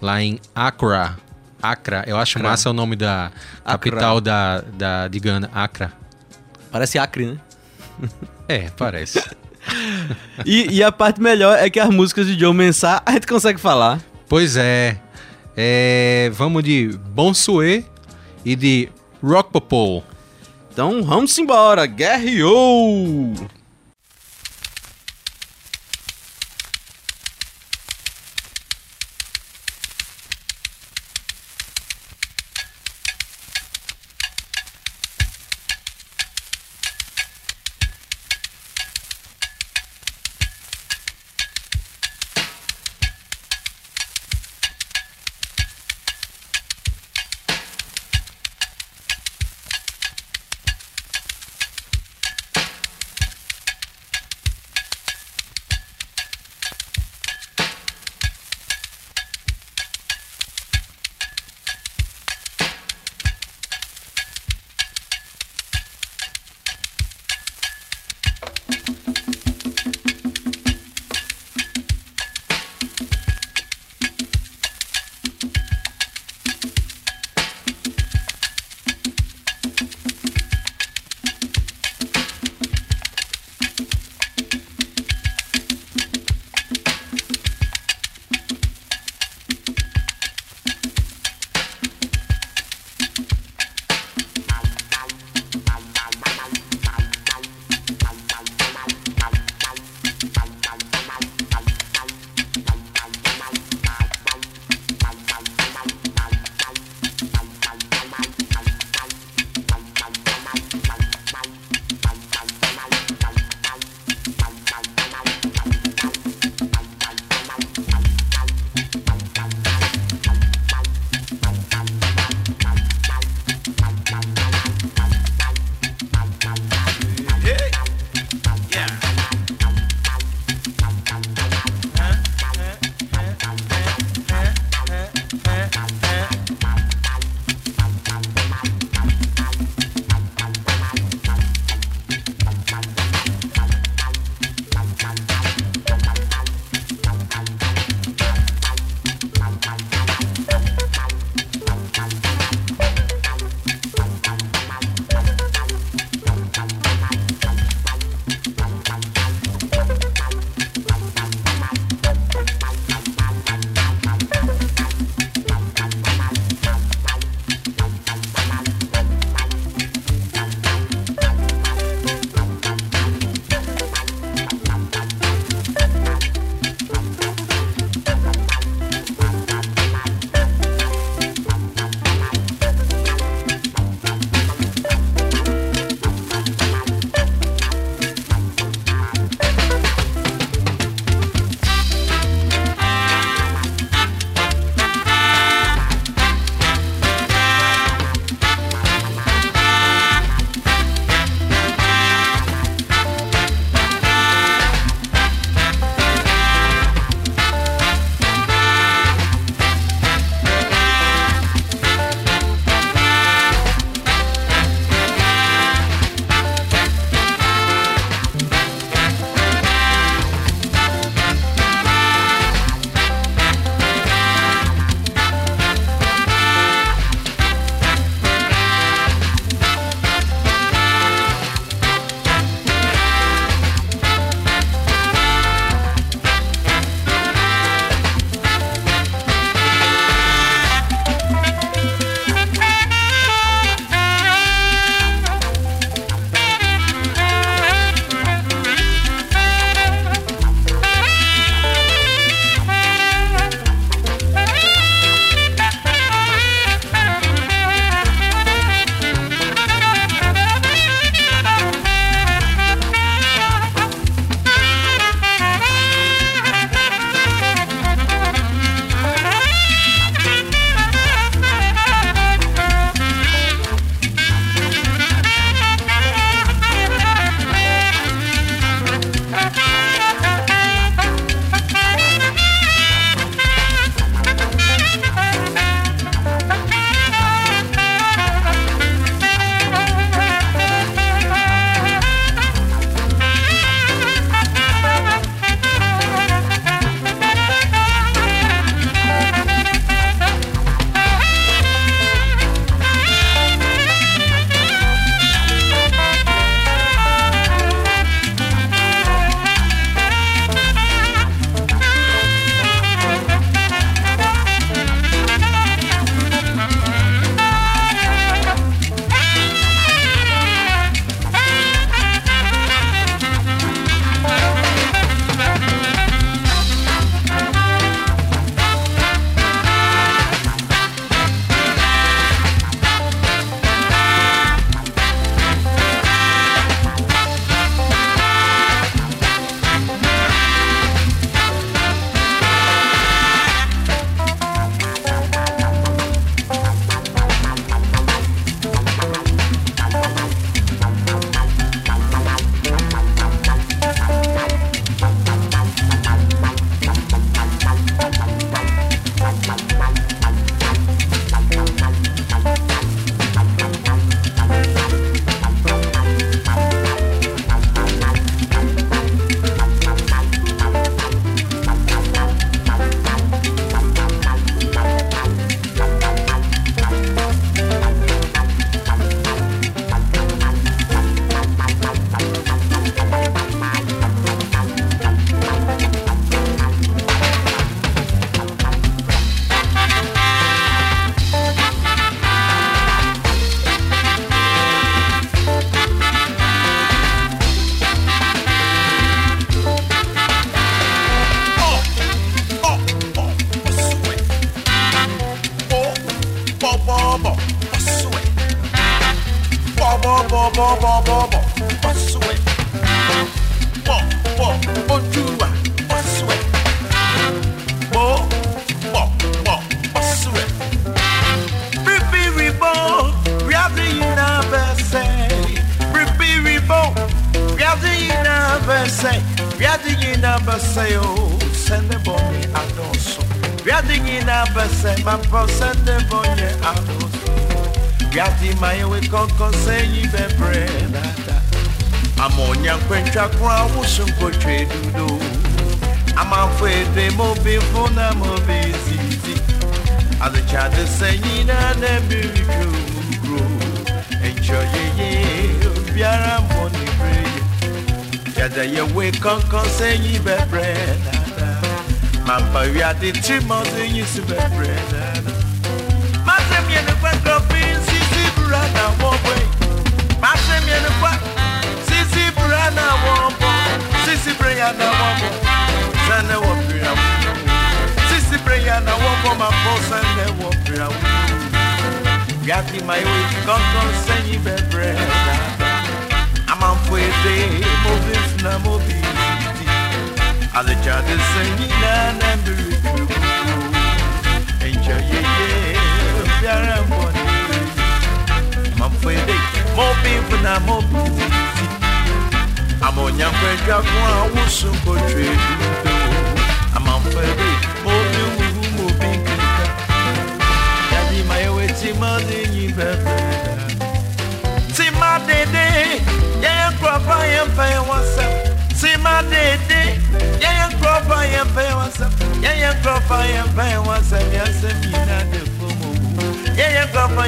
[0.00, 1.16] lá em Accra.
[1.62, 2.50] Accra, eu acho Accra.
[2.50, 3.30] massa o nome da
[3.64, 5.92] capital da, da, de Gana, Accra.
[6.70, 7.38] Parece Acre, né?
[8.48, 9.22] É, parece.
[10.46, 13.60] E, e a parte melhor é que as músicas de Joe Mensah a gente consegue
[13.60, 14.00] falar.
[14.26, 14.98] Pois é.
[15.54, 17.84] É, vamos de Bonsuê
[18.42, 18.88] e de
[19.22, 20.02] Rock Popol.
[20.72, 23.34] Então vamos embora, guerreou!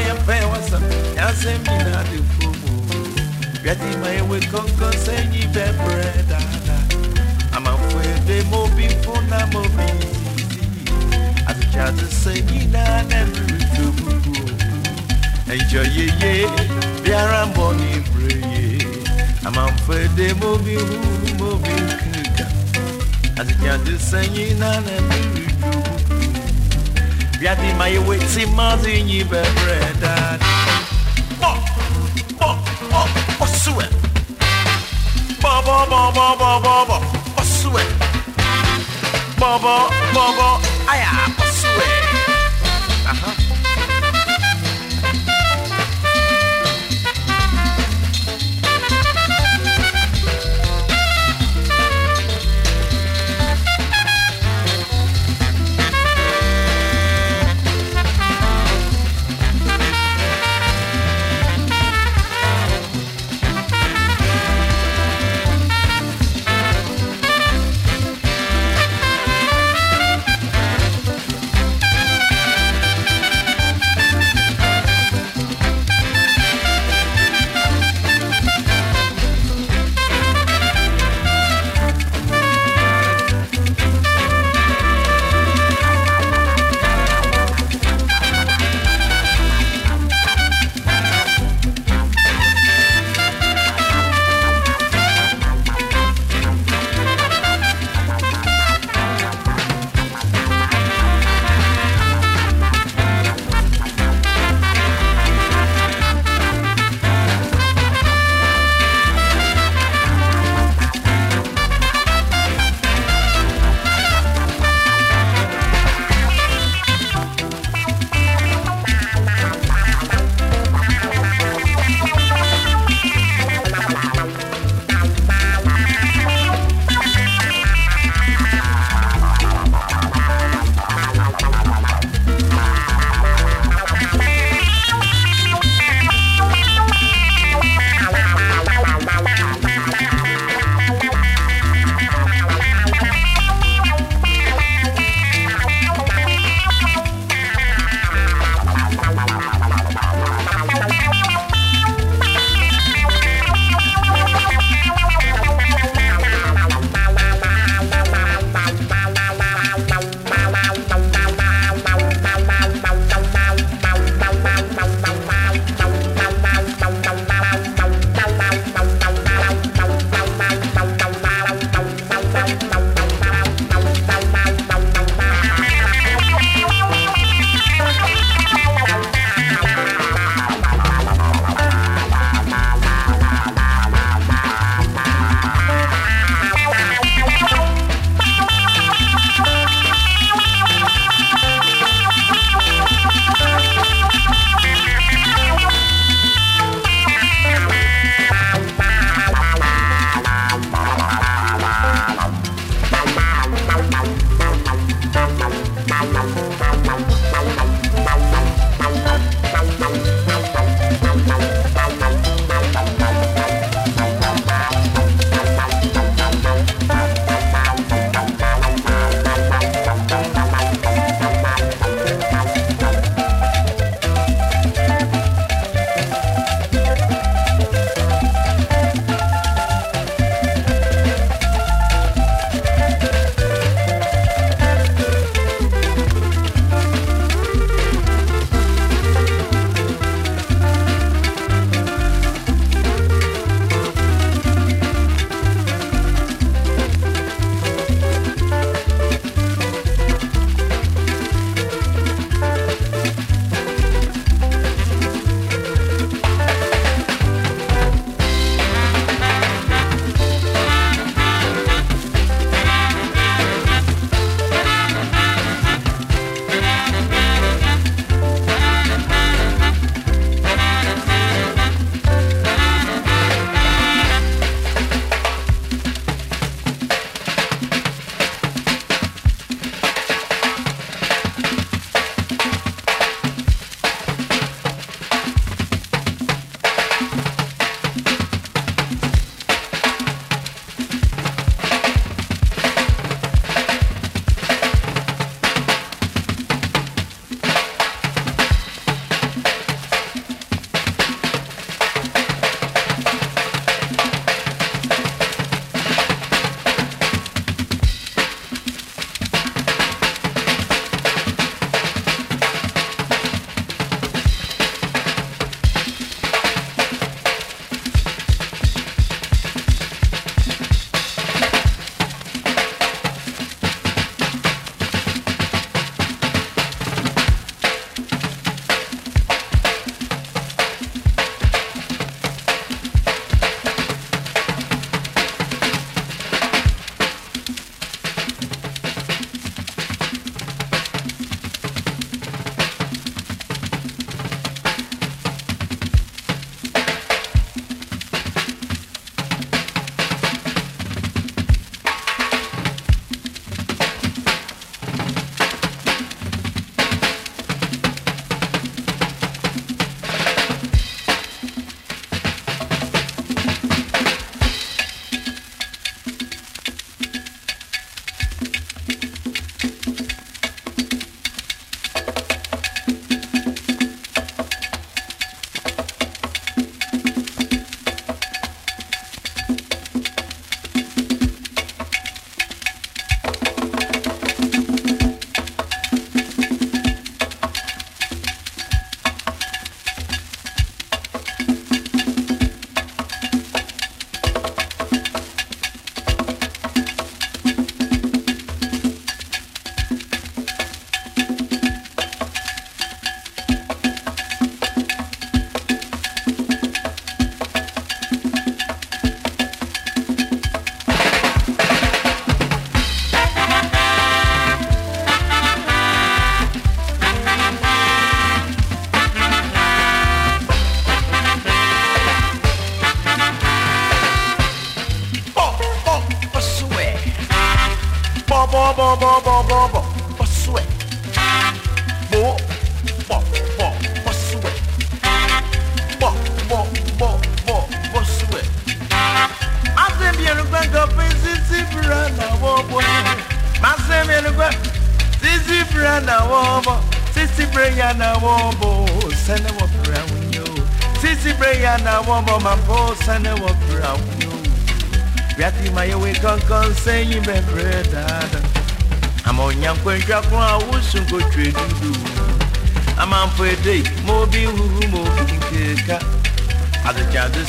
[0.09, 0.79] ya pe wasa
[1.17, 2.73] ya se mi na di fumu
[3.65, 6.39] Yeti my way, we konko se nyi be breda.
[6.67, 9.87] They Ama fwe de mo bi funa mo bi
[11.47, 14.11] Ati chatu se nyi na ne mi tubu
[15.53, 16.47] Enjoy ye ye
[17.05, 18.87] biara mo ni bre ye
[19.47, 22.47] Ama fwe de mo bi hu mo As kika
[23.41, 25.42] Ati chatu se nyi na ne
[27.43, 30.03] Biadi my way, Simazi, you be bread.
[31.41, 31.59] Bo,
[32.39, 32.55] bo,
[32.89, 33.03] bo,
[33.37, 33.87] bo, sue.
[35.43, 37.01] Bo, bo, bo, bo, bo, bo, bo,
[37.35, 37.83] bo, sue.
[39.41, 41.42] Bo, bo, bo, bo, ayah.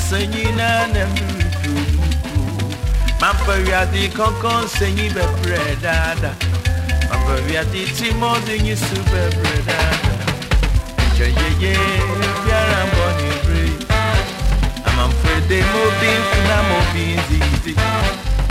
[0.10, 1.78] sɛnyi na na mmutum
[3.22, 6.32] mampa wiade kɔnkɔn sɛnyi bɛbrɛ daada
[7.10, 10.14] mampa wiade ti mɔde nyi so bɛbrɛ daada
[11.08, 11.74] nkyɛ yeye
[12.44, 13.72] biara mbɔ ne bere
[14.88, 17.06] amamfrɛde mu bi mfuna mɔ bi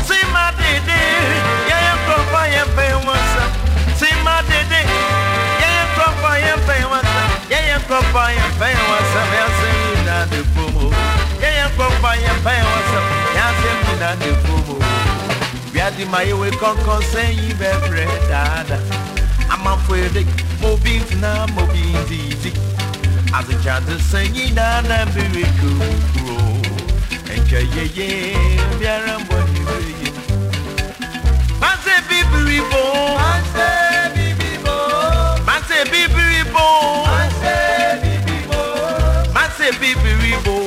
[0.08, 1.00] sima dede
[1.68, 3.22] yɛyɛ nkurɔfo a yɛmpɛn wɔn
[4.00, 4.80] sima dede
[5.60, 9.91] yɛyɛ nkurɔfo a yɛmpɛn wɔn nsa yɛyɛ nkurɔfo a yɛmpɛn
[11.70, 13.04] fire fire wasap
[13.36, 14.76] yansi mi na ne fomo
[15.74, 18.78] wiadi ma ye we kɔnkɔn sɛyin bɛbrɛ daada
[19.52, 20.26] amanfo ede
[20.60, 22.52] mobi ntina mobi ndidi
[23.36, 26.38] azikyade sɛyin daada mbere kuro
[27.32, 28.08] ɛnkyɛ yeye
[28.78, 30.10] biara mbɔ ne beye
[31.60, 32.82] pase bibiri bo
[33.20, 33.68] pase
[34.14, 34.76] bibiri bo
[35.46, 36.66] pase bibiri bo
[37.06, 37.54] pase
[38.02, 38.60] bibiri bo
[39.34, 40.61] pase bibiri bo.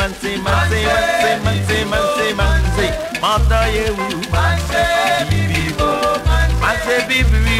[0.00, 2.86] Manse manse manse manse manse manse
[3.20, 4.82] mata ye wu, manse
[5.28, 5.90] bibiri bo,
[6.60, 7.58] manse bibiri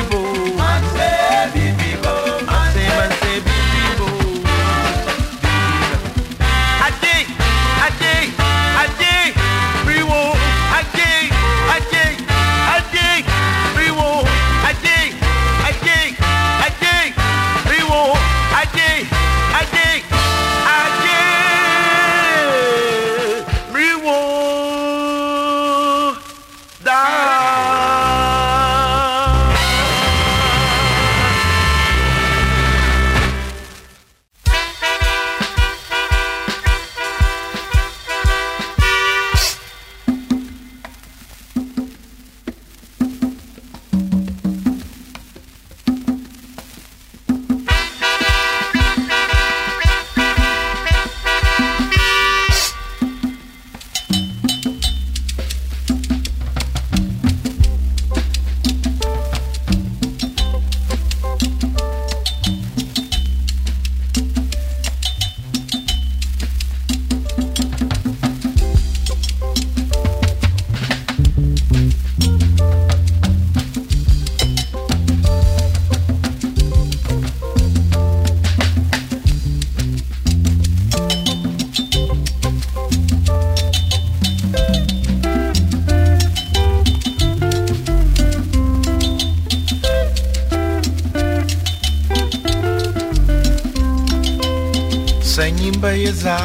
[96.10, 96.38] Yeza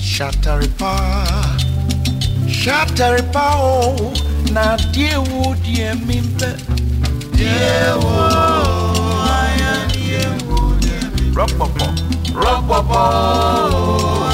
[0.00, 0.92] Shataripa
[2.46, 4.12] Shataripa o oh.
[4.52, 6.50] Na diewu die mimpe.
[7.34, 8.12] Diewu
[9.26, 11.34] Aya diewu die mimpe.
[11.34, 11.86] Rockpopo
[12.32, 13.02] Rockpopo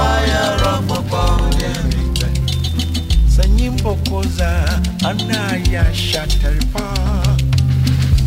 [0.05, 1.23] Aya rockpopo
[1.57, 2.29] die mimpe.
[3.27, 4.51] Sanyimbo koza
[5.09, 6.85] Anaya Shataripa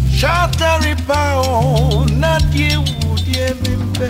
[0.09, 2.05] Shataripa o oh.
[2.17, 4.09] Na diewu die mimpe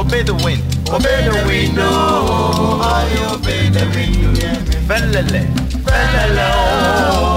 [0.00, 0.62] obey the wind.
[0.92, 2.80] obey the wind ooo
[3.34, 4.76] obey the wind ni emi.
[4.88, 5.42] fẹlẹlẹ
[5.86, 7.30] fẹlẹlẹ ooo.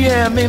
[0.00, 0.46] Yeah, me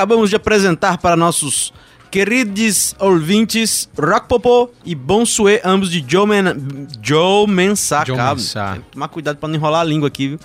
[0.00, 1.74] acabamos de apresentar para nossos
[2.10, 6.44] queridos ouvintes Rock Popô e Bonsuê, ambos de Joe, Men
[7.02, 8.06] Joe Mensah.
[8.06, 8.16] Joe.
[8.16, 8.72] Mensah.
[8.72, 10.40] Tem que Tomar cuidado pra não enrolar a língua aqui, viu?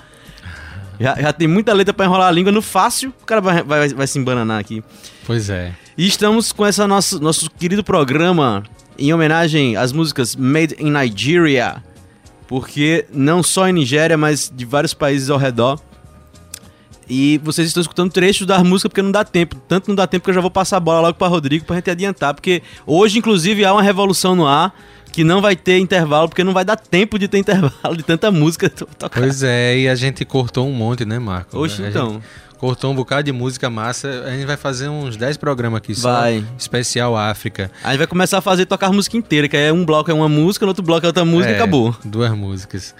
[0.99, 3.87] Já, já tem muita letra pra enrolar a língua no fácil, o cara vai, vai,
[3.87, 4.83] vai se embananar aqui.
[5.25, 5.73] Pois é.
[5.97, 8.61] E estamos com esse nosso, nosso querido programa
[8.99, 11.81] em homenagem às músicas Made in Nigeria,
[12.45, 15.79] porque não só em Nigéria, mas de vários países ao redor.
[17.09, 19.55] E vocês estão escutando trechos da música porque não dá tempo.
[19.67, 21.75] Tanto não dá tempo que eu já vou passar a bola logo para Rodrigo pra
[21.75, 24.73] gente adiantar, porque hoje inclusive há uma revolução no ar
[25.11, 28.29] que não vai ter intervalo, porque não vai dar tempo de ter intervalo de tanta
[28.31, 29.21] música to- tocar.
[29.21, 31.63] Pois é, e a gente cortou um monte, né, Marco?
[31.63, 32.21] A então.
[32.57, 34.23] cortou um bocado de música massa.
[34.25, 36.11] A gente vai fazer uns 10 programas aqui só.
[36.11, 36.43] Vai.
[36.57, 37.71] Especial África.
[37.83, 40.27] A gente vai começar a fazer tocar música inteira, que aí um bloco é uma
[40.27, 41.95] música, no outro bloco é outra música e É, acabou.
[42.03, 42.93] Duas músicas.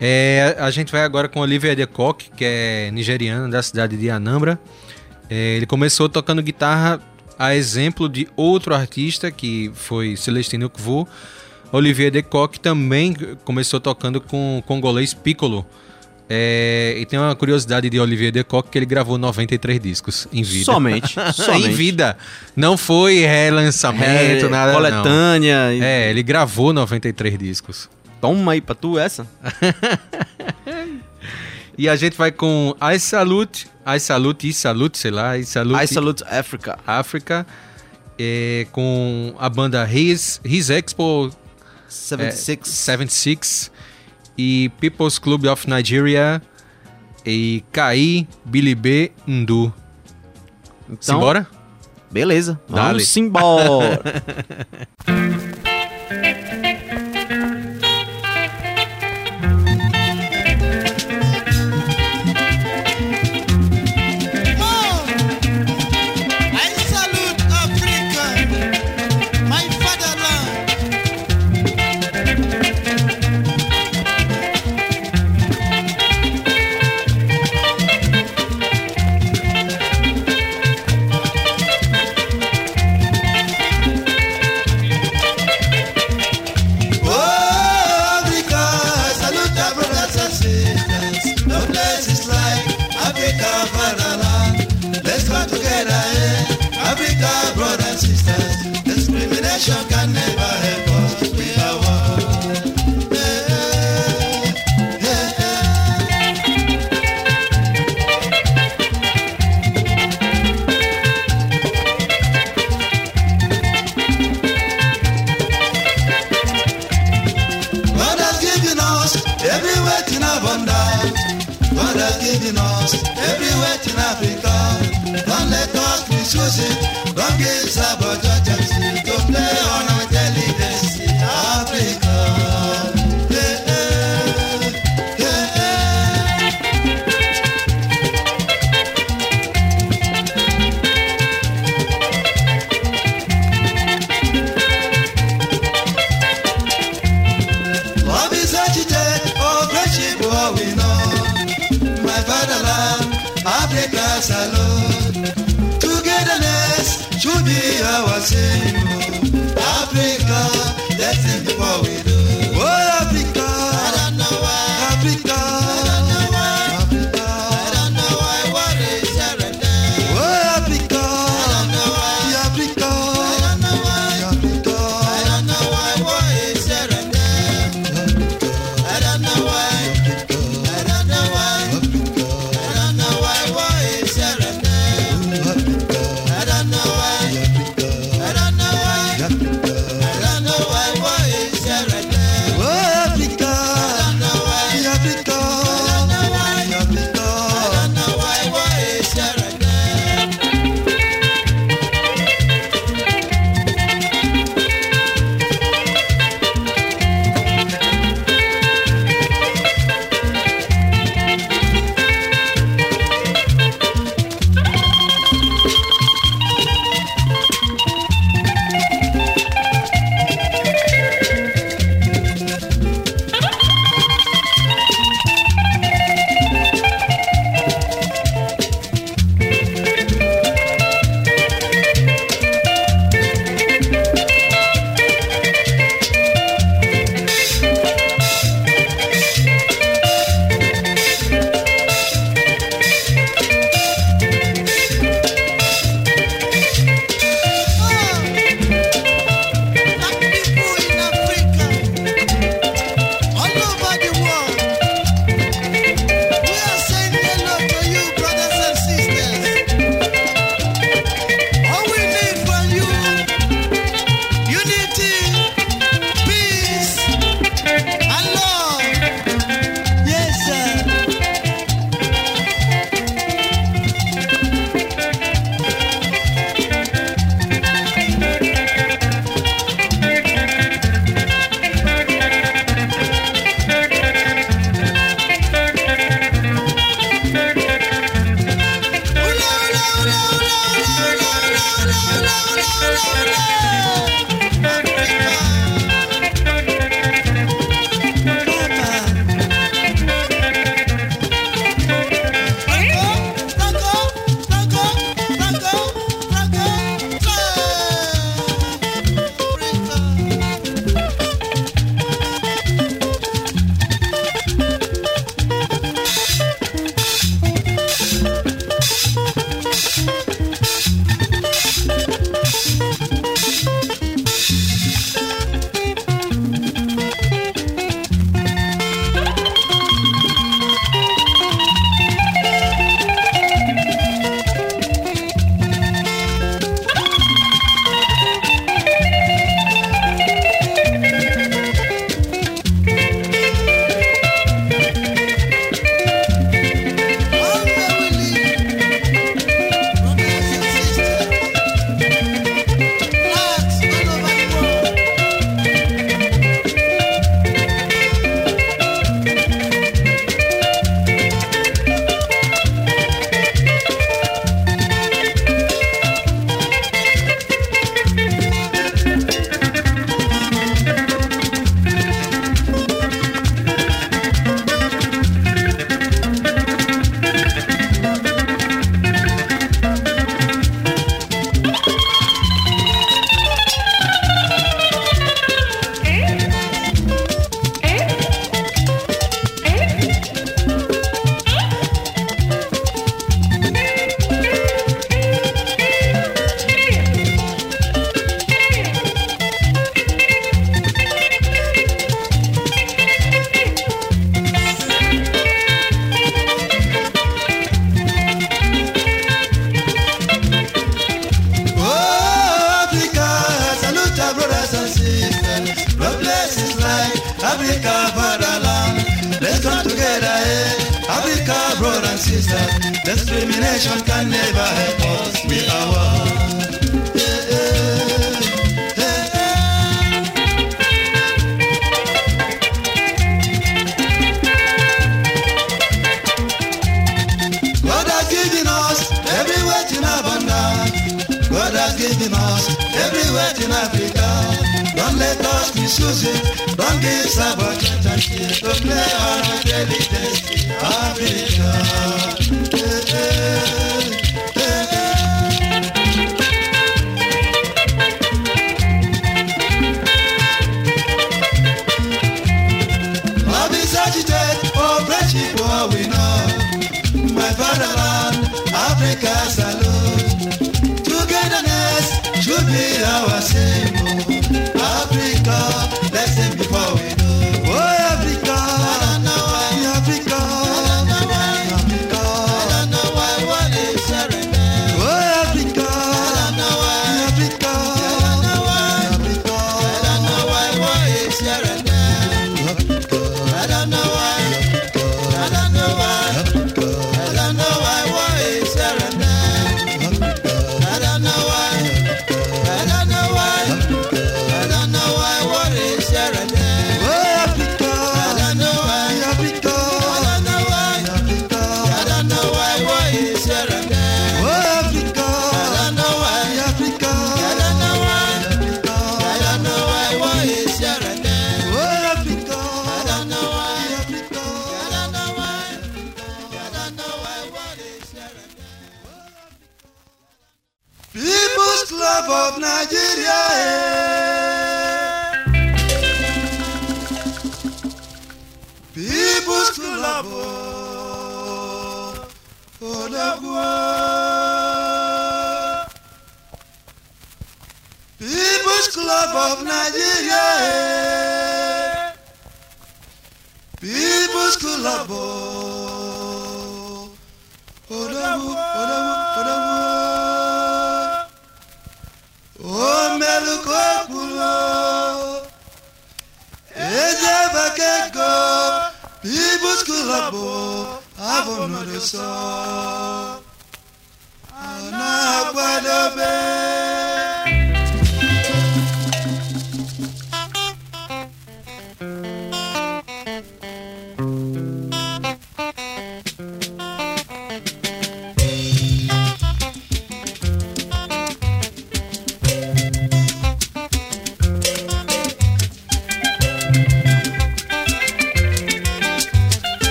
[0.00, 4.08] É, a gente vai agora com Olivia de Kock, que é nigeriano da cidade de
[4.08, 4.58] Anambra.
[5.28, 7.00] É, ele começou tocando guitarra
[7.38, 11.06] a exemplo de outro artista que foi Celestino Kvu.
[11.72, 13.14] Olivier de Kock também
[13.44, 15.66] começou tocando com o congolês Piccolo.
[16.30, 20.42] É, e tem uma curiosidade de Olivier de Kock que ele gravou 93 discos em
[20.42, 20.64] vida.
[20.66, 21.14] Somente.
[21.34, 21.68] somente.
[21.68, 22.16] em vida.
[22.54, 24.72] Não foi relançamento, É, nada.
[24.72, 24.78] não.
[24.78, 25.74] Coletânea.
[25.74, 27.88] e- É, ele gravou 93 discos.
[28.20, 29.26] Toma aí pra tu essa.
[31.78, 35.84] E a gente vai com I Salute, I Salute, I Salute, sei lá, I Salute,
[35.84, 36.76] I Salute Africa.
[36.84, 37.46] África,
[38.18, 41.30] é, com a banda His, His Expo
[41.88, 42.68] 76.
[42.68, 43.70] 76
[44.36, 46.42] e People's Club of Nigeria
[47.24, 49.72] e Kai, Billy B, Ndu.
[50.88, 51.46] Então, Simbora?
[52.10, 52.60] Beleza.
[52.68, 52.88] Dale.
[52.88, 54.02] Vamos embora.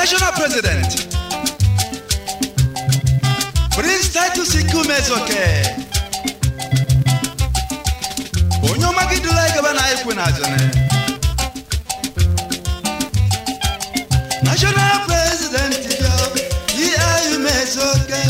[0.00, 0.88] national president,
[3.76, 5.44] Prince Titus Ikumezoke,
[8.70, 9.72] onye ọma gị dula anyị gaba
[14.42, 15.74] National president
[16.78, 18.22] ihe anyị mezoke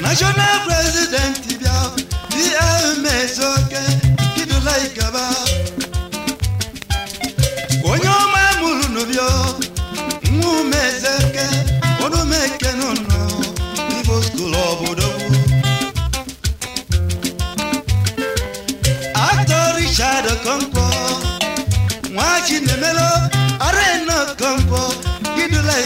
[0.00, 1.51] National president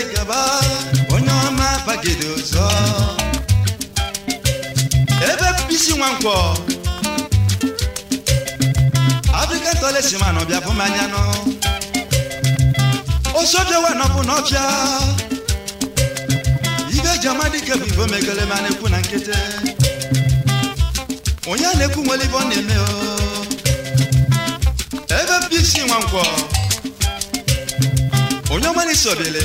[0.03, 0.39] ịgaba
[1.15, 2.65] onye ọma bagide ọzọ
[5.31, 6.35] ebe bisi nwa nkwọ
[9.41, 11.23] afrịka tọlesi ma nọbịa bụ manya nọ
[13.41, 14.65] osodiowa nọbụ n'ọfịa
[16.97, 19.37] ibe ji ọma dịka bụ ibo megele ma na-ekwu na nkịtị
[21.51, 22.91] onye na-ekwu nwere ibe ọ na-eme o.
[25.19, 26.23] Ebe bisi nwa nkwọ
[28.55, 29.45] onye ọma na-esobele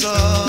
[0.00, 0.39] sun.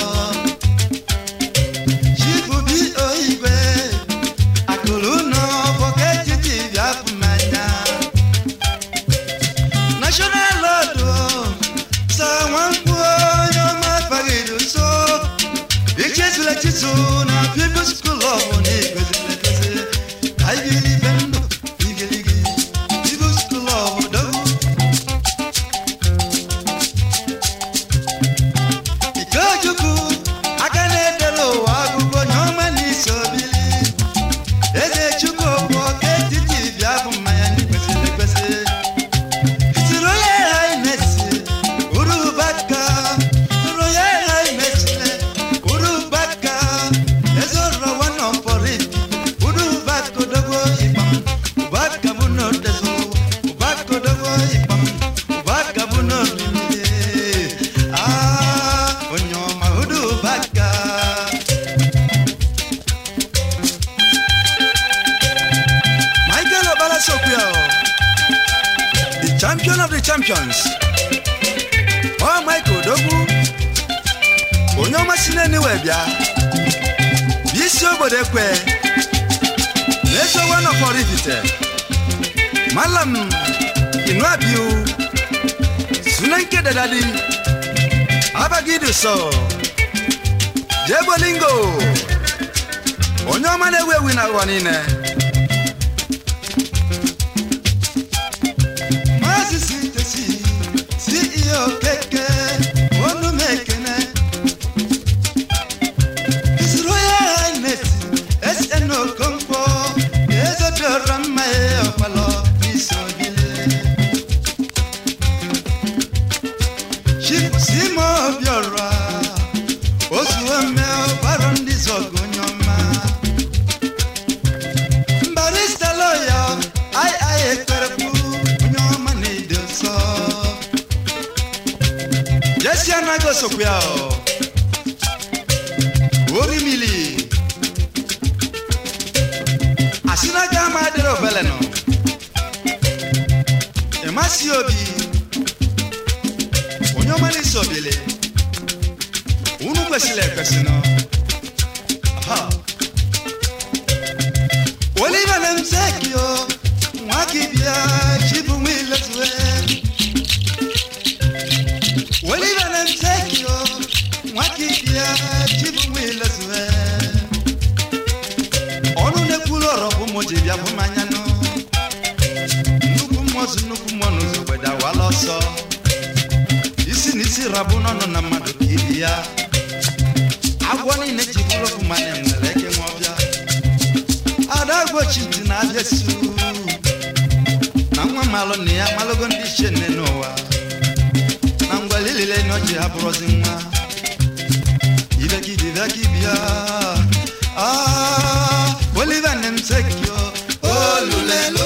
[200.73, 201.60] olùlẹ̀ ló.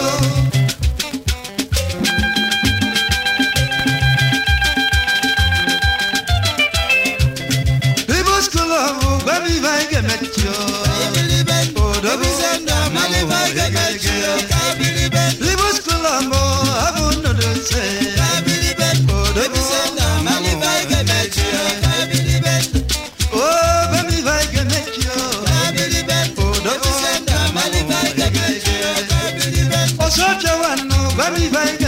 [31.26, 31.85] Family.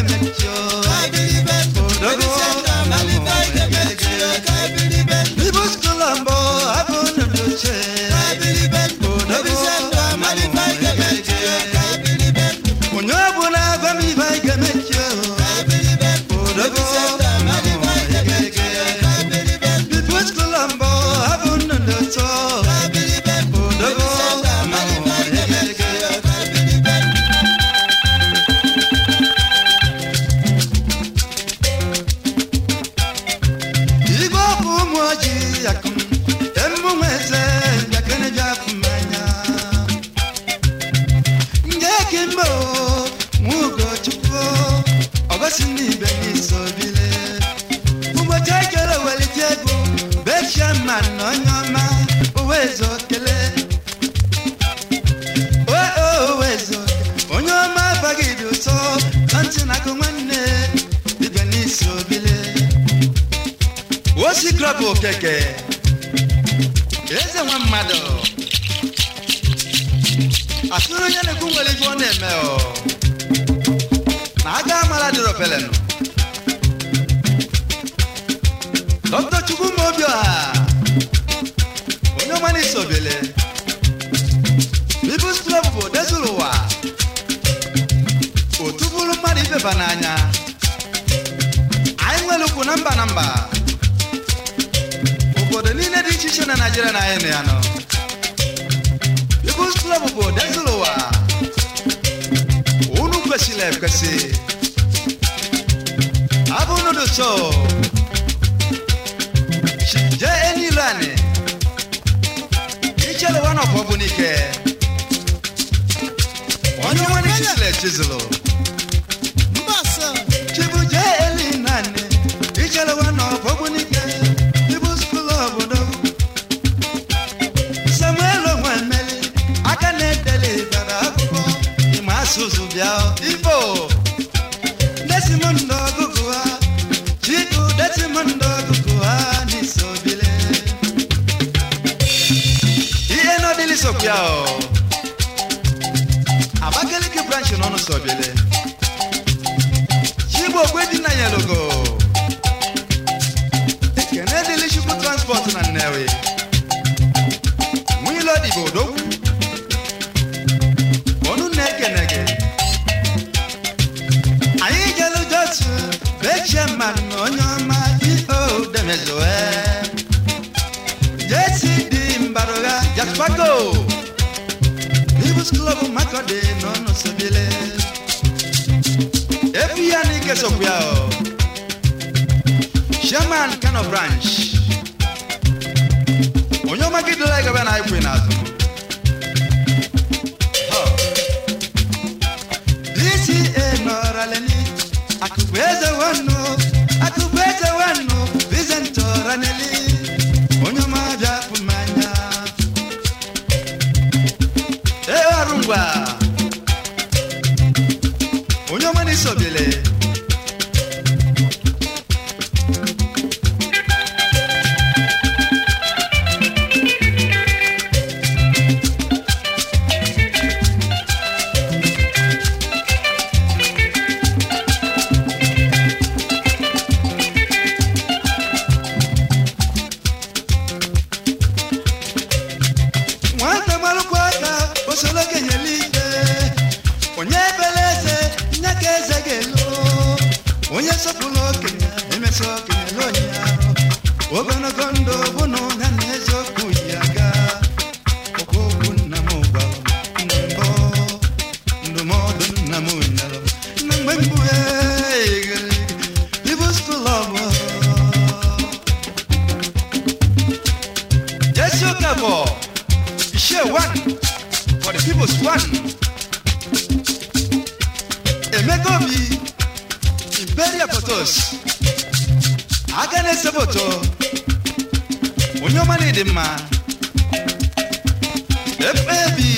[279.07, 279.53] baby.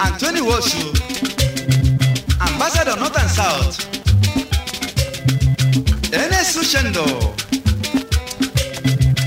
[0.00, 0.84] Anthony Walshu,
[2.40, 3.78] ambassador north and south.
[6.12, 7.04] Enes Uchendo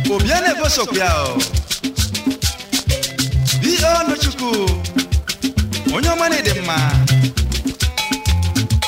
[0.10, 1.38] Obiane Bosopiao.
[3.62, 4.04] B.O.
[4.08, 4.50] Nochukwu
[5.96, 6.78] Onyomane ọma na-ede mma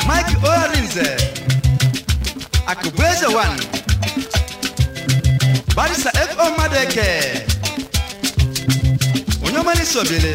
[0.07, 1.17] Mike Orinze
[2.67, 3.63] Akụbụeze 1
[5.75, 6.57] Barisa F.O.
[6.57, 7.48] Madeke
[9.69, 10.33] Emeli Sobele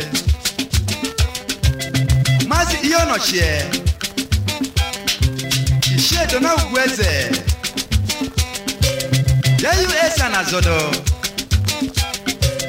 [2.49, 3.49] Maazị ihe ọnọchie
[5.97, 7.31] Ishiedona Ugwueze
[9.59, 10.77] JUS na Zodo.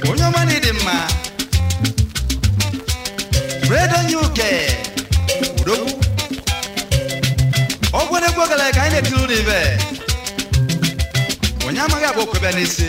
[0.09, 0.95] Onye ọma dị mma
[3.69, 4.49] Redonye Uke
[5.61, 5.91] Udogwu
[7.93, 9.59] ogwedegwu gara ka anyị na-etiri ụlọ ibe
[11.67, 12.87] onye amaghị agba okwebe n'isi.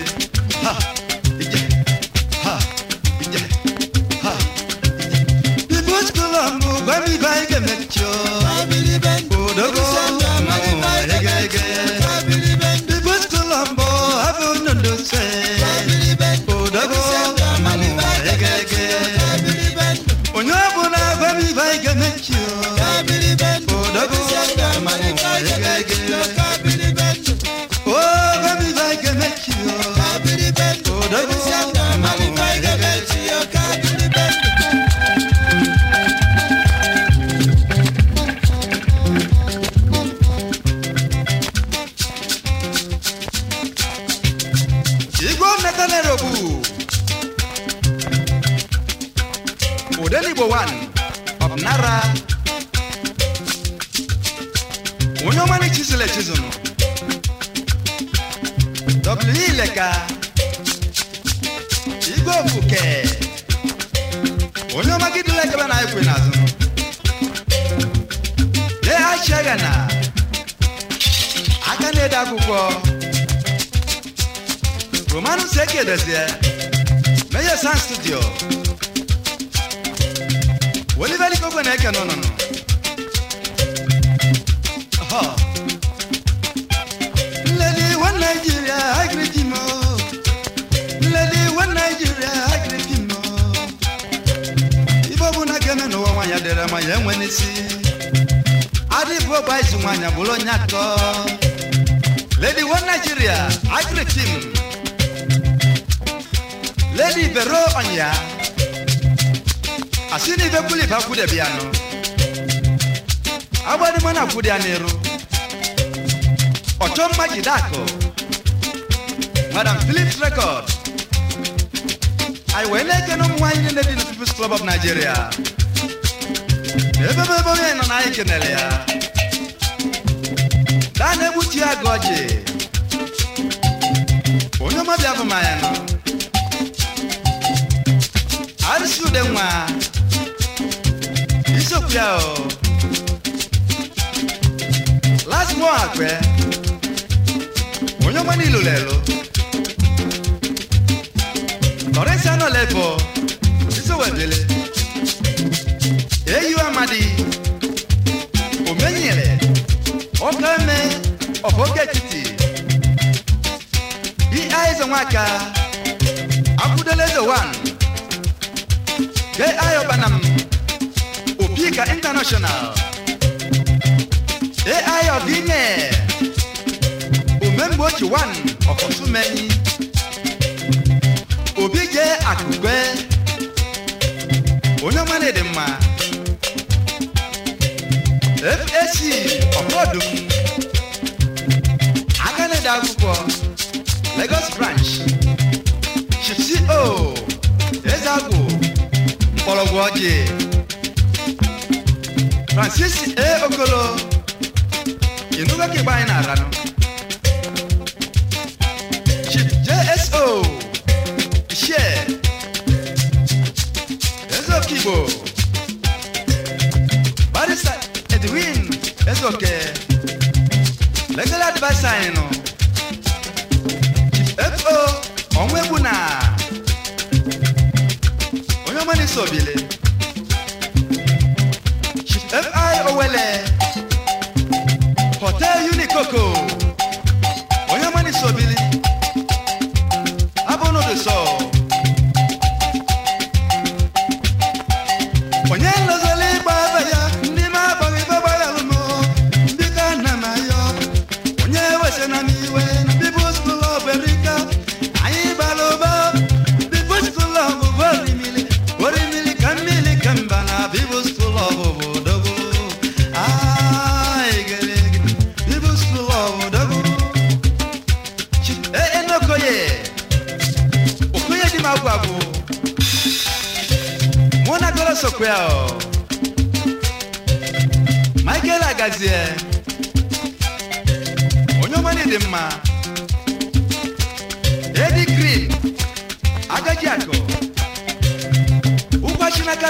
[0.64, 0.95] Ha.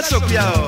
[0.09, 0.66] Sokbiao.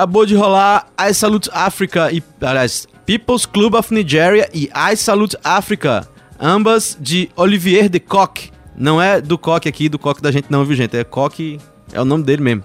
[0.00, 5.36] Acabou de rolar I Salute Africa e, aliás, People's Club of Nigeria e I Salute
[5.44, 6.08] Africa,
[6.40, 8.50] ambas de Olivier de Kock.
[8.74, 10.96] Não é do Kock aqui, do Kock da gente não, viu gente?
[10.96, 11.60] É Kock,
[11.92, 12.64] é o nome dele mesmo.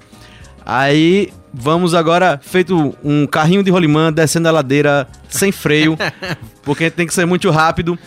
[0.66, 5.98] Aí vamos agora, feito um carrinho de rolimã, descendo a ladeira sem freio,
[6.64, 7.99] porque tem que ser muito rápido,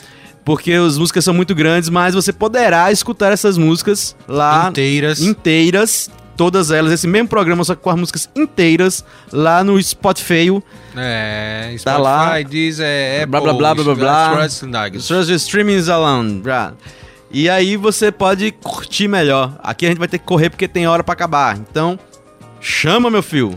[0.43, 5.21] porque as músicas são muito grandes, mas você poderá escutar essas músicas lá Inteiras.
[5.21, 10.63] inteiras, todas elas, esse mesmo programa, só com as músicas inteiras, lá no Spotify.
[10.97, 12.41] É, Spotify, Tá lá.
[12.43, 14.35] diz é, Blá, blá, blá, blá, blá, blá.
[14.37, 14.47] blá.
[15.37, 16.41] Streamings alone.
[16.41, 16.73] brá.
[17.31, 19.59] E aí você pode curtir melhor.
[19.63, 21.59] Aqui a gente vai ter que correr porque tem hora pra acabar.
[21.59, 21.99] Então,
[22.61, 23.55] chama meu filho.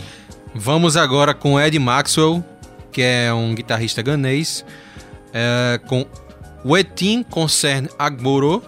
[0.53, 2.44] Vamos agora com Ed Maxwell,
[2.91, 4.66] que é um guitarrista ganês,
[5.34, 6.06] é, com
[6.66, 8.62] Wetin Concern Agboro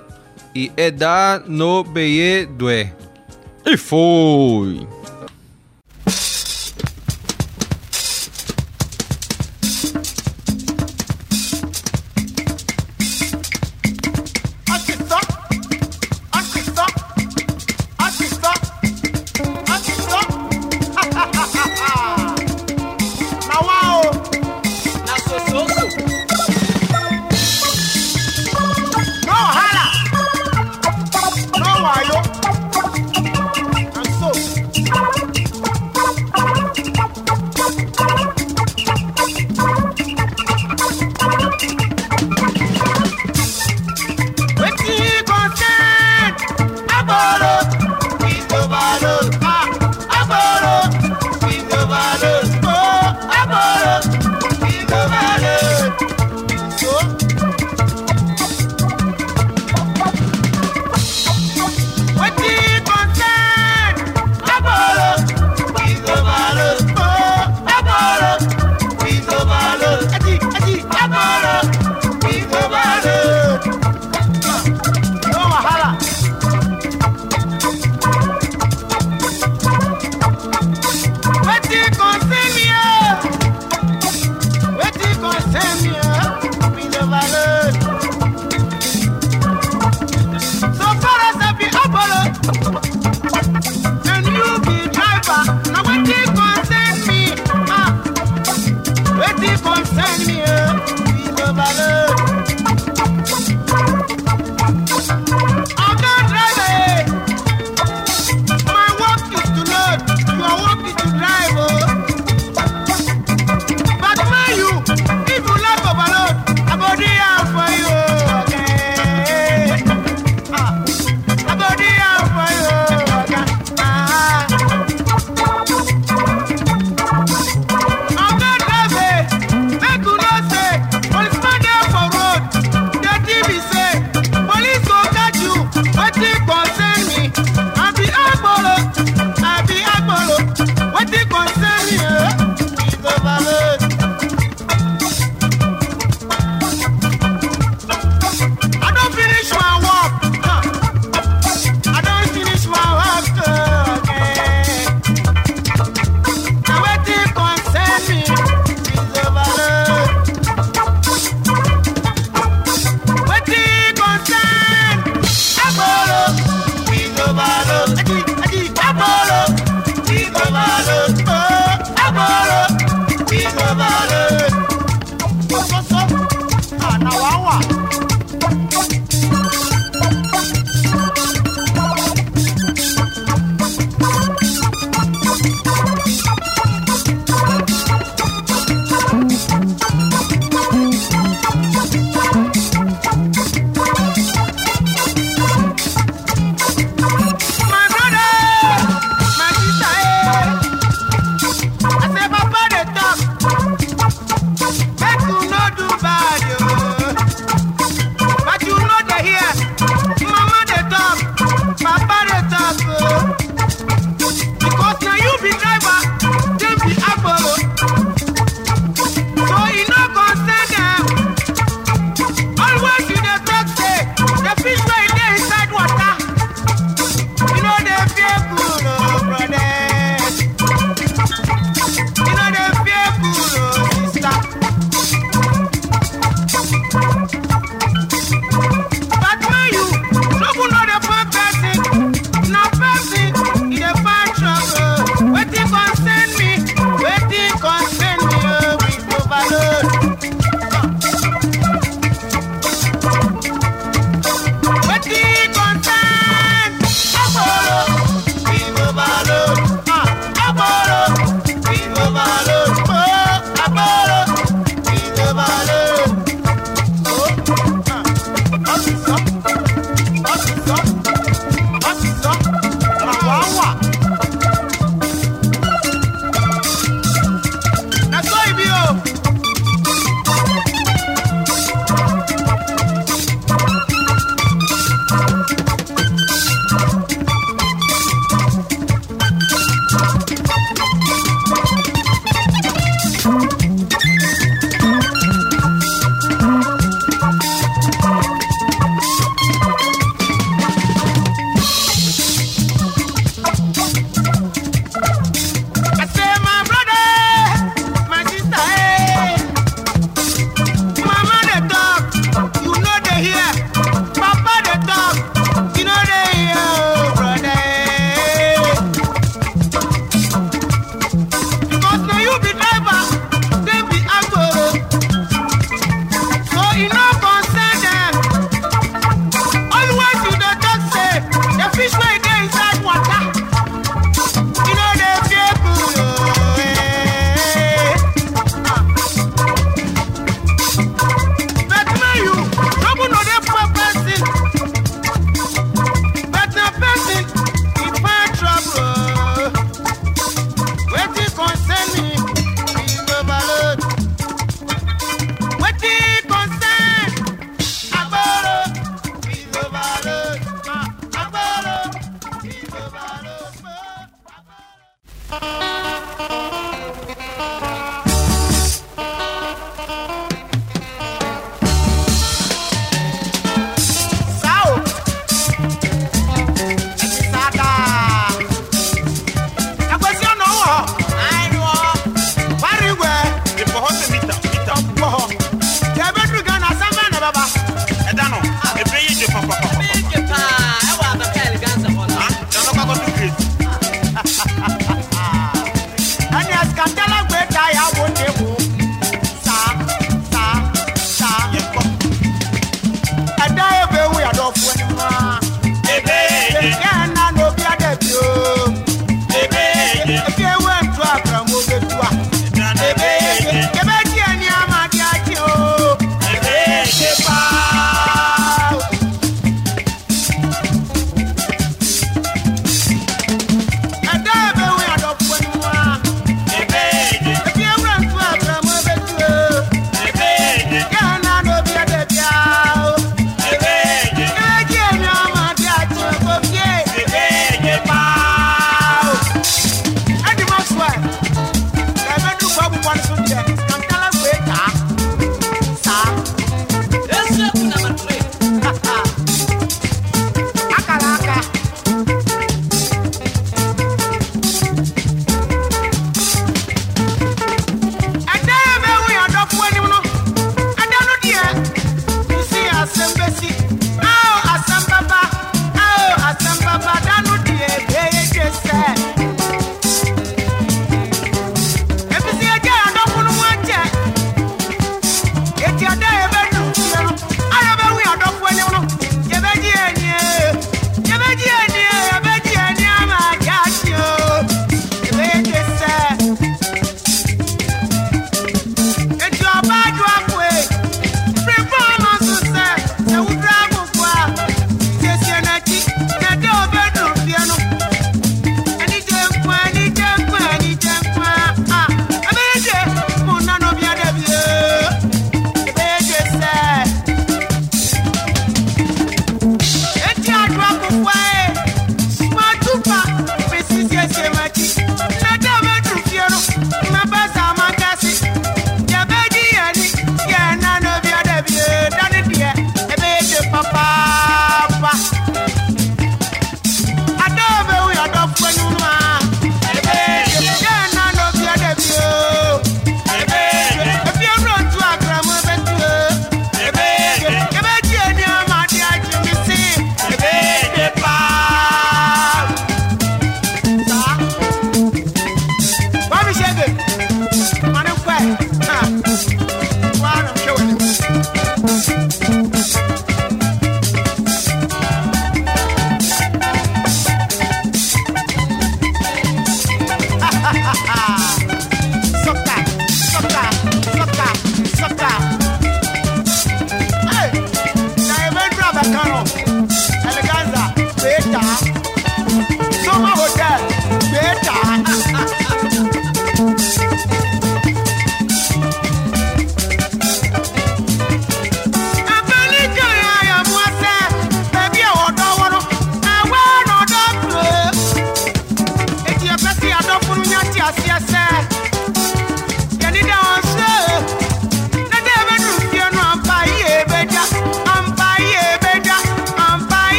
[0.55, 2.89] e Eda no Beye Due.
[3.65, 4.87] E foi.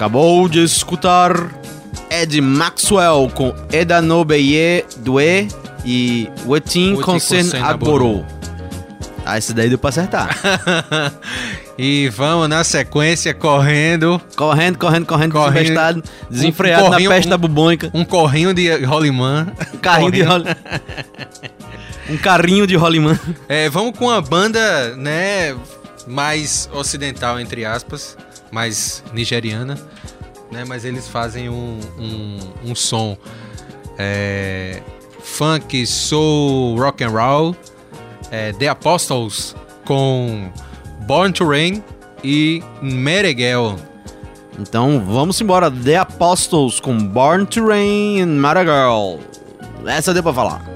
[0.00, 1.50] Acabou de escutar
[2.10, 5.46] Ed Maxwell com Eda no Beye Due
[5.84, 8.24] e Wetin Concern Agborou.
[9.26, 10.34] Ah, esse daí deu pra acertar.
[11.82, 14.20] E vamos na sequência correndo.
[14.36, 15.54] correndo, correndo, correndo, Correndo.
[15.54, 17.90] desinvestado, desenfreado Um na peste um- bubônica.
[17.94, 19.46] Um corrinho de rolimã.
[19.72, 20.20] Um carrinho de.
[22.10, 23.18] Um carrinho de rolimã.
[23.48, 25.56] É, vamos com uma banda, né,
[26.06, 28.14] mais ocidental, entre aspas,
[28.50, 29.78] mais nigeriana,
[30.50, 32.38] né, mas eles fazem um, um,
[32.70, 33.16] um som
[33.98, 34.82] é,
[35.20, 37.56] funk, soul, rock and roll,
[38.30, 39.54] é, The Apostles
[39.84, 40.50] com
[41.06, 41.82] Born to Rain
[42.22, 43.76] e Meregel.
[44.58, 45.70] Então vamos embora.
[45.70, 49.18] The Apostles com Born to Rain Mara Girl.
[49.86, 50.69] Essa deu pra falar.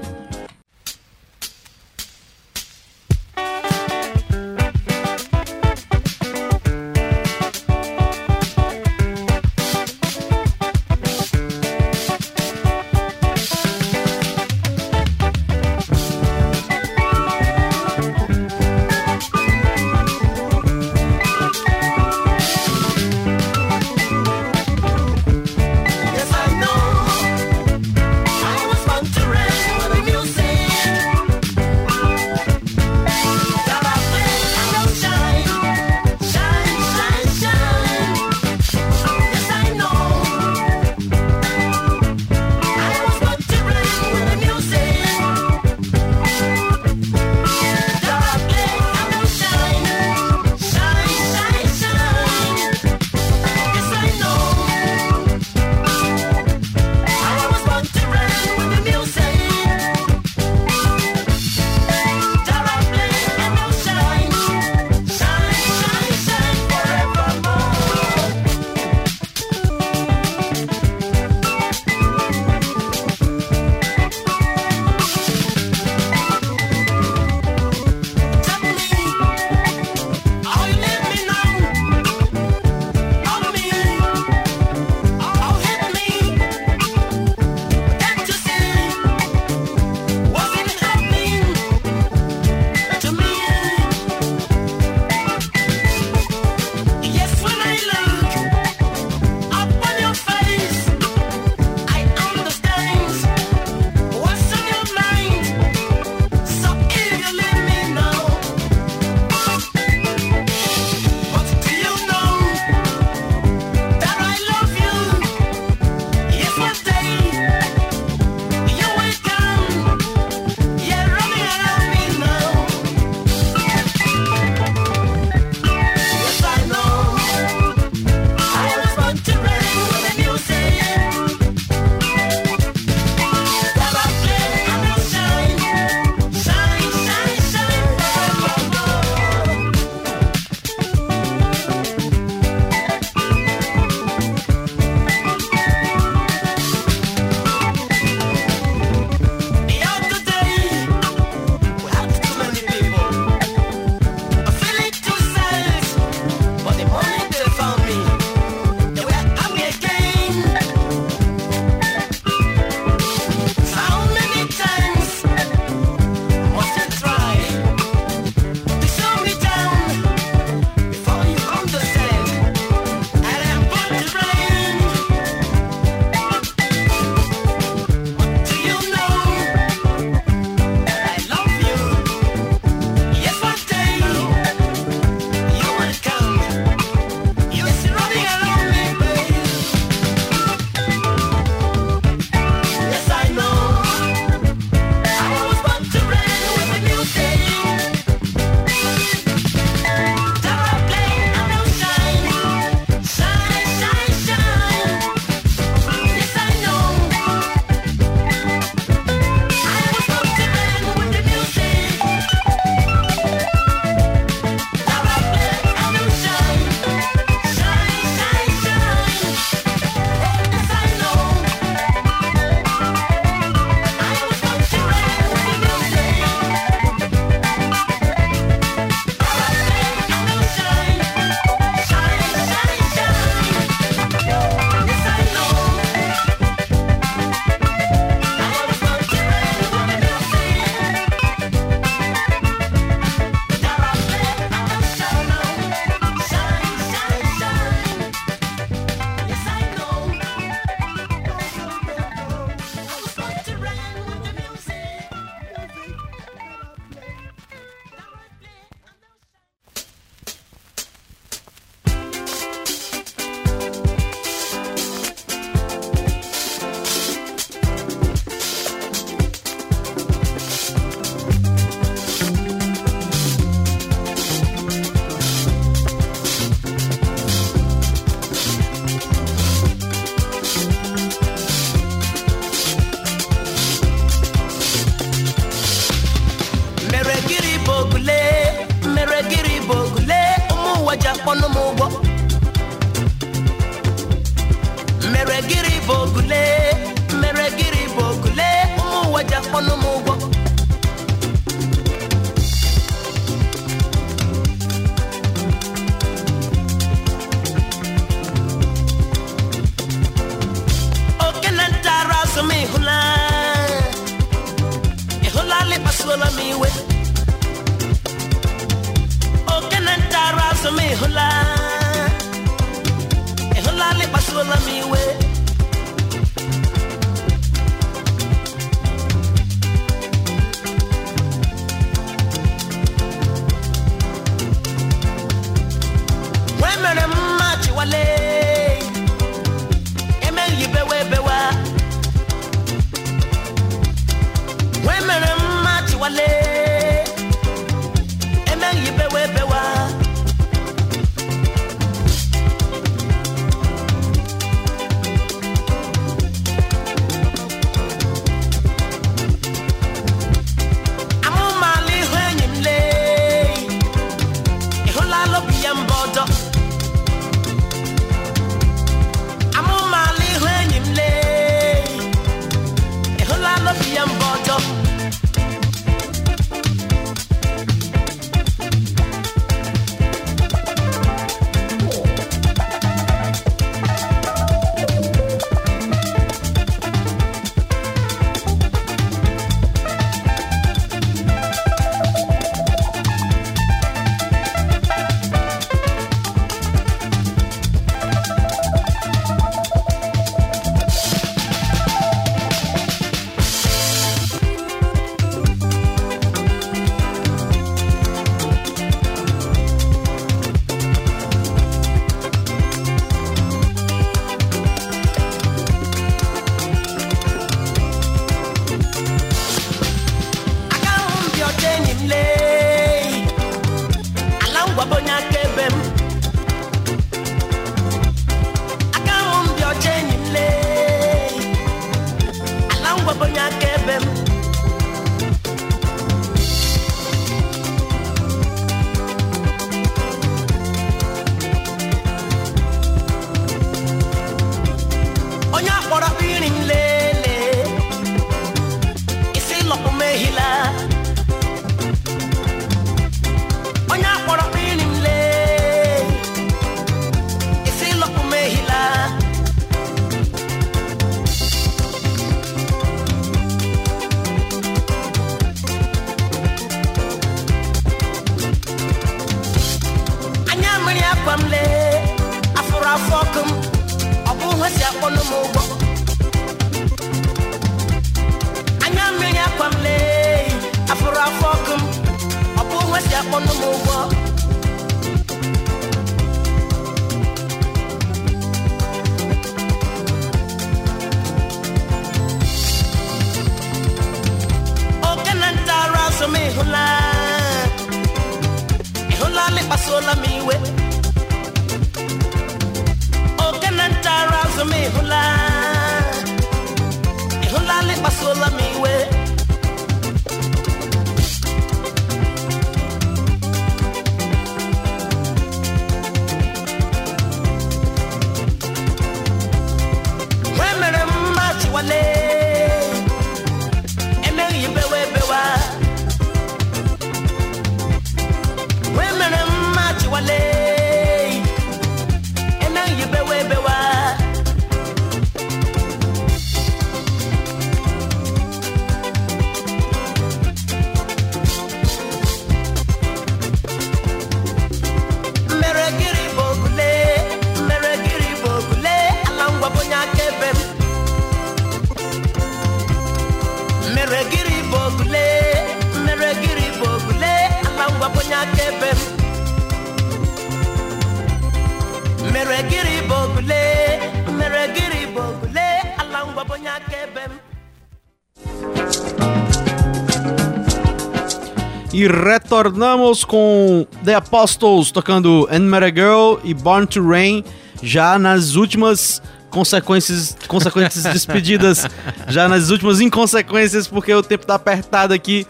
[571.95, 577.41] E retornamos com The Apostles tocando And Met Girl e Born to Rain
[577.81, 581.87] já nas últimas consequências, consequências despedidas,
[582.27, 585.47] já nas últimas inconsequências, porque o tempo tá apertado aqui.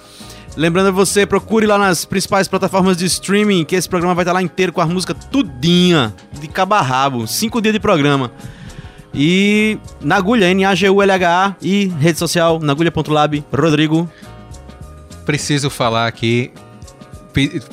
[0.56, 4.36] Lembrando você, procure lá nas principais plataformas de streaming, que esse programa vai estar tá
[4.36, 8.32] lá inteiro com a música tudinha, de cabarrabo, cinco dias de programa.
[9.16, 11.56] E Nagulha, N-A-G-U-L-H-A.
[11.62, 13.44] E rede social, nagulha.lab.
[13.52, 14.08] Rodrigo
[15.26, 16.52] preciso falar aqui,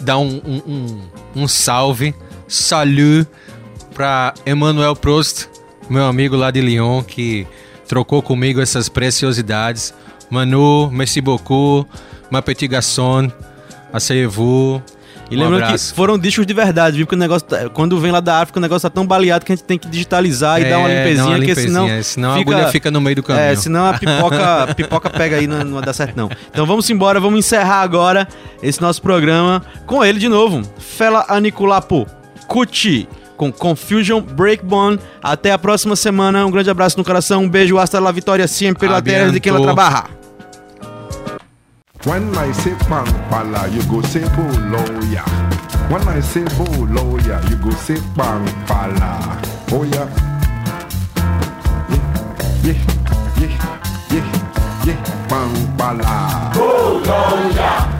[0.00, 2.14] dar um, um, um, um salve,
[2.48, 3.26] salut
[3.94, 5.48] para Emmanuel Prost,
[5.88, 7.46] meu amigo lá de Lyon, que
[7.86, 9.94] trocou comigo essas preciosidades.
[10.30, 11.86] Manu, merci beaucoup,
[12.30, 13.30] ma petite garçon,
[13.92, 14.82] asseyez-vous.
[15.32, 17.06] E Um lembrando que foram discos de verdade, viu?
[17.06, 19.52] Porque o negócio, tá- quando vem lá da África, o negócio tá tão baleado que
[19.52, 22.02] a gente tem que digitalizar e dar uma É, limpezinha, dá porque senão.
[22.02, 23.44] senão a agulha fica no meio do caminho.
[23.44, 26.30] É, senão a pipoca, a pipoca pega aí, não, não dar certo não.
[26.50, 28.28] Então vamos embora, vamos encerrar agora
[28.62, 30.62] esse nosso programa com ele de novo.
[30.78, 32.06] Fela Aniculapo,
[32.46, 34.98] Cuti, com Confusion Breakbone.
[35.22, 38.86] Até a próxima semana, um grande abraço no coração, um beijo, hasta la vitória sempre
[38.88, 40.21] la terra de quem la Abianto.
[42.04, 45.22] When I say Pampala, you go say oh, Boloya.
[45.90, 49.40] When I say oh, Boloya, you go say Pampala.
[49.70, 50.08] Oh yeah.
[52.64, 52.78] Yeah, yeah,
[53.38, 53.54] yeah,
[54.10, 55.28] yeah, yeah.
[55.28, 56.52] Pampala.
[56.54, 57.88] Boloya.
[57.88, 57.91] Oh,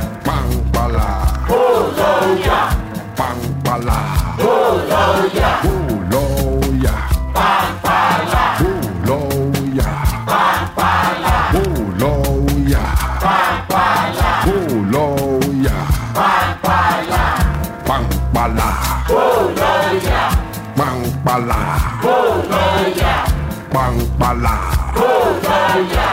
[23.73, 24.57] Pampala.
[24.93, 26.09] Boloya.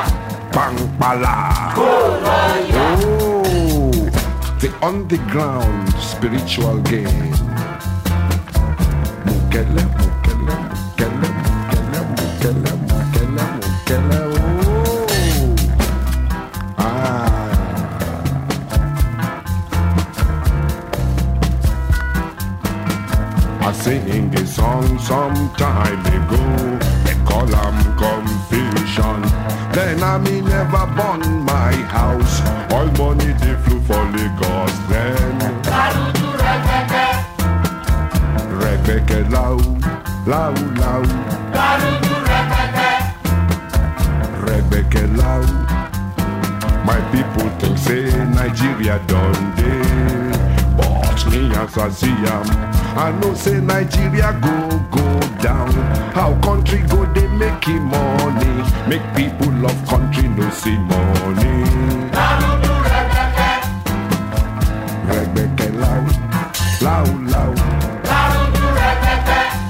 [0.56, 1.36] Pampala.
[1.76, 2.86] Boloya.
[3.04, 3.92] Oh,
[4.62, 7.36] the underground spiritual game.
[9.28, 14.20] Mukele, mukele, mukele, mukele, mukele, mukele, mukele.
[14.40, 15.04] Oh.
[16.78, 17.28] Ah.
[23.68, 26.40] I sing a song some time ago.
[27.30, 27.48] Call
[28.02, 29.22] confusion.
[29.72, 32.42] Then I me never burn my house.
[32.74, 34.74] All money they flew for Lagos.
[34.90, 35.38] Then
[38.64, 39.58] Rebecca low,
[40.26, 41.04] low, low.
[44.48, 45.44] Rebecca low.
[46.84, 50.29] My people think say Nigeria done day.
[51.42, 55.72] I see I know say Nigeria go go down.
[56.14, 58.64] How country go they make him money?
[58.90, 62.10] Make people love country no see money.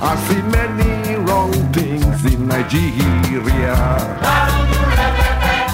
[0.01, 3.75] I see many wrong things in Nigeria.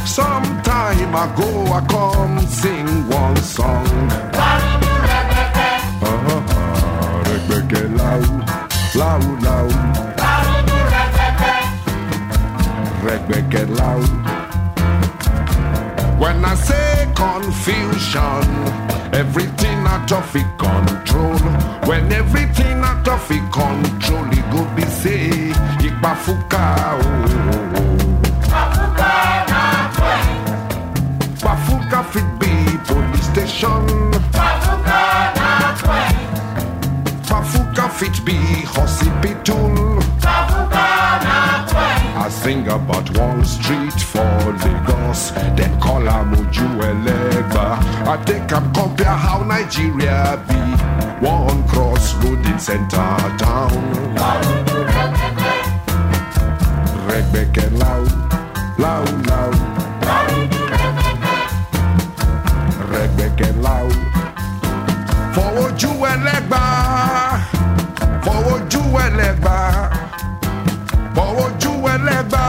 [0.06, 4.74] Some time ago I come sing one song.
[8.06, 8.22] laou,
[8.95, 9.69] laou, laou.
[10.22, 10.75] Laou do
[16.19, 18.45] When I say confusion,
[19.14, 21.40] everything out of control.
[21.88, 25.30] When everything out of control, it go be say,
[25.88, 26.66] Ikbafuka.
[31.45, 32.53] bafuka fit be
[32.88, 33.94] police station.
[39.25, 39.99] Hospital.
[42.17, 44.21] I sing about one street for
[44.63, 47.77] Lagos, then call am Ojuelegba.
[48.07, 50.55] I take am compare how Nigeria be.
[51.25, 53.71] One crossroad in center town.
[57.07, 58.11] Rebecca loud,
[58.79, 59.55] loud, loud.
[62.89, 63.93] Rebecca loud.
[65.33, 66.63] For Ojuelegba,
[68.23, 68.84] for Ojuelegba.
[71.95, 72.45] Ẹlẹ́gbà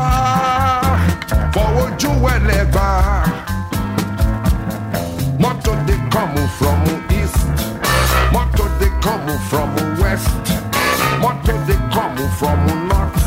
[1.55, 2.87] fọwọ́jú ẹlẹ́gbà.
[5.43, 6.81] Mọ́tò dey come from
[7.21, 7.41] east,
[8.35, 10.45] mọ́tò dey come from west,
[11.23, 12.59] mọ́tò dey come from
[12.91, 13.23] north,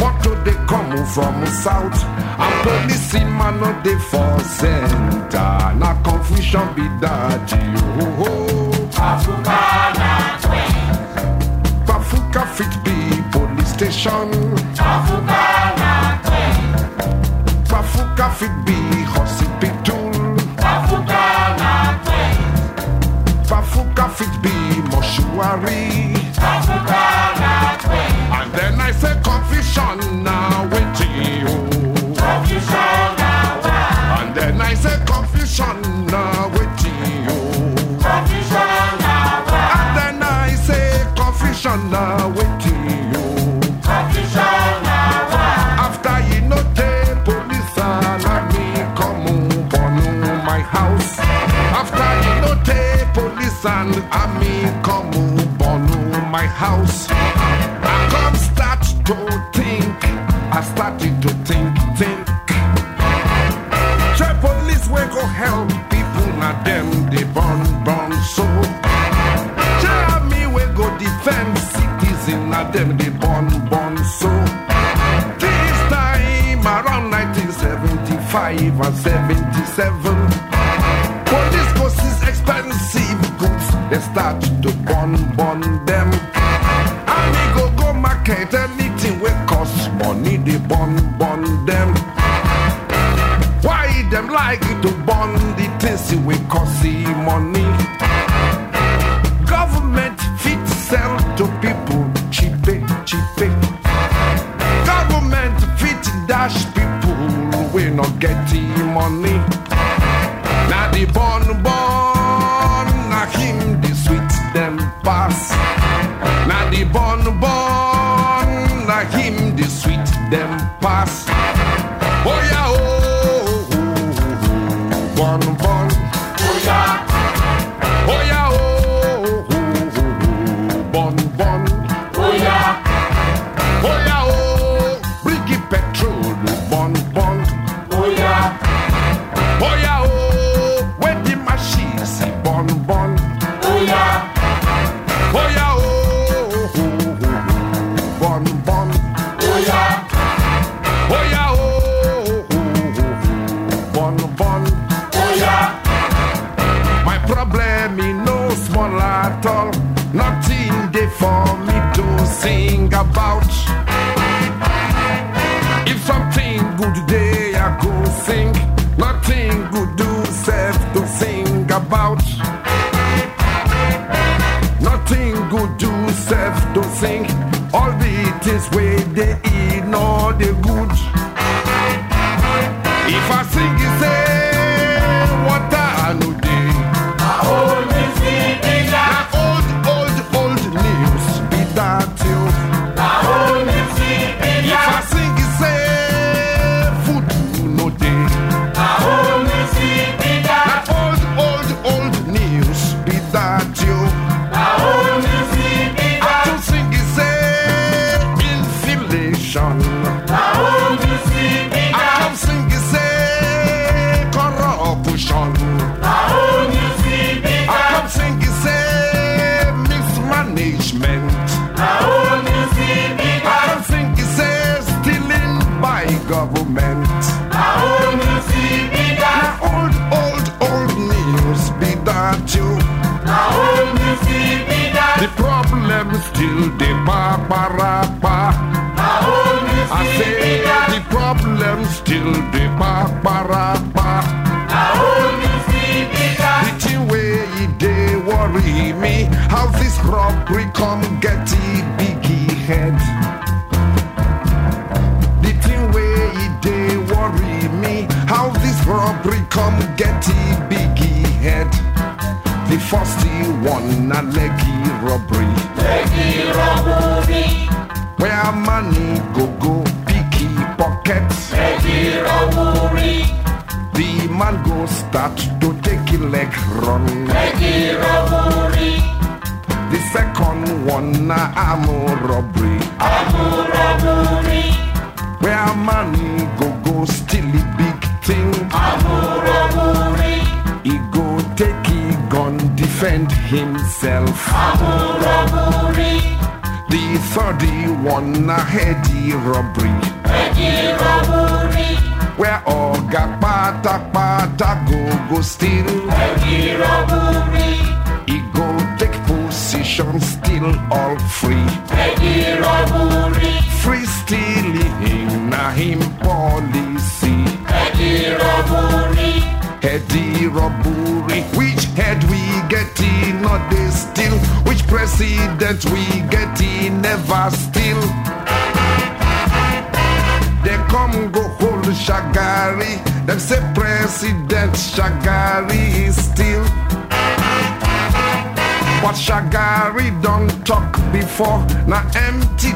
[0.00, 1.98] mọ́tò dey come from south.
[2.44, 7.46] And police man no dey for center, na confusion be that.
[8.02, 8.52] Oh, oh.
[12.32, 14.30] Jamaica fit be police station.
[14.74, 16.44] Trafuka na kwe.
[17.68, 18.72] Trafuka fit be
[19.14, 20.10] hospital.
[20.56, 22.22] Trafuka na kwe.
[23.46, 24.50] Trafuka fit be
[24.90, 26.14] mortuary.
[26.34, 27.02] Trafuka
[27.40, 28.02] na kwe.
[28.40, 31.46] And then I say confusion now with you.
[32.16, 34.20] Confusion now.
[34.20, 35.91] And then I say confusion.
[56.62, 57.06] House.
[57.10, 59.16] I come start to
[59.56, 59.98] think.
[60.58, 61.31] I started to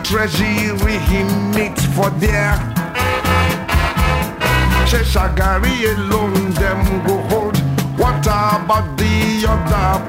[0.06, 1.24] treasury he
[1.56, 2.54] meet for there.
[4.86, 7.56] Sheshagari alone them go hold.
[7.98, 10.05] What about the other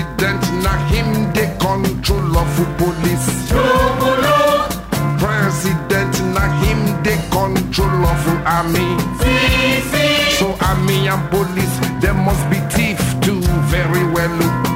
[0.00, 3.28] president, na him the control of police.
[3.48, 4.38] Chukulu.
[5.18, 8.96] President, na him the control of army.
[9.20, 10.36] Si, si.
[10.38, 13.40] So army and police, there must be thief too.
[13.68, 14.69] Very well.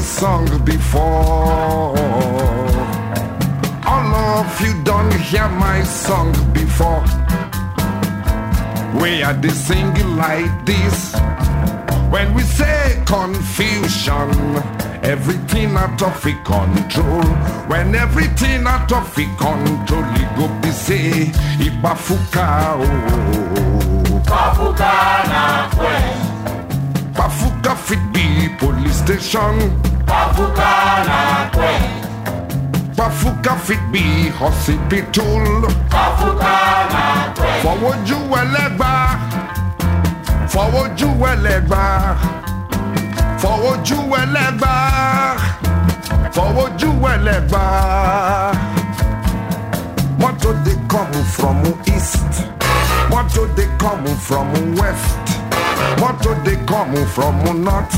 [0.00, 1.96] Song before.
[3.86, 7.02] All of you don't hear my song before.
[9.00, 11.14] We are the singing like this.
[12.10, 14.30] When we say confusion,
[15.02, 17.22] everything out of control.
[17.68, 21.10] When everything out of control, it go be say,
[21.60, 24.20] Ibafuka oh.
[24.24, 24.92] Bafuka
[25.28, 25.98] na kwe.
[27.14, 29.54] Bafuka fit be police station.
[30.06, 30.70] Bafuka
[31.08, 31.72] na kwe.
[32.96, 35.68] Bafuka fit be hospital.
[35.90, 36.54] Bafuka
[36.92, 37.50] na kwe.
[37.62, 38.92] Fọwọ́jú ẹlẹ́gbà.
[40.52, 41.82] Fọwọ́jú ẹlẹ́gbà.
[43.42, 44.72] Fọwọ́jú ẹlẹ́gbà.
[46.34, 47.62] Fọwọ́jú ẹlẹ́gbà.
[50.20, 51.58] Motor dey come from
[51.94, 52.32] east.
[53.10, 55.26] Motor dey come from west.
[56.00, 57.96] Motor dey come from north.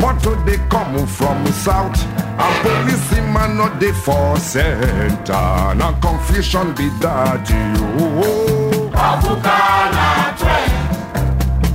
[0.00, 1.98] But they come from south
[2.38, 5.74] And policeman not the for center.
[5.74, 8.90] Now confusion be that you.
[8.92, 9.58] Pafuka
[9.94, 10.58] na twe.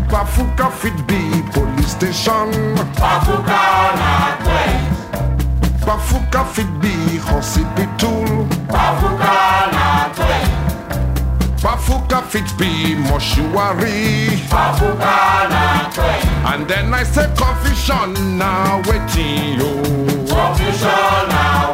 [0.10, 1.19] Pafuka fit be
[1.52, 2.52] police station.
[2.95, 3.61] Pafuka
[4.00, 4.64] na twe.
[5.85, 8.48] Pafuka fit be hospital.
[8.68, 9.35] Pafuka
[9.76, 10.35] na twe.
[11.61, 14.40] Pafuka fit be mortuary.
[14.50, 15.16] Pafuka
[15.50, 16.32] na twe.
[16.45, 19.73] And then I say confusion now waiting you.
[20.27, 21.73] Confusion now.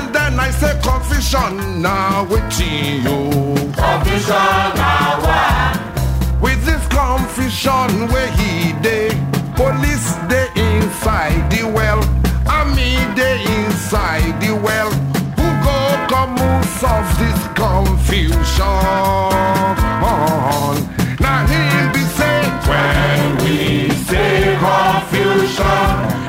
[0.00, 3.54] And then I say confusion now waiting you.
[3.72, 6.40] Confusion now.
[6.40, 9.10] With this confusion where he dey,
[9.54, 12.00] police dey inside the well,
[12.48, 14.90] army dey inside the well.
[15.38, 15.78] Who go
[16.08, 16.36] come
[16.80, 18.68] solve this confusion?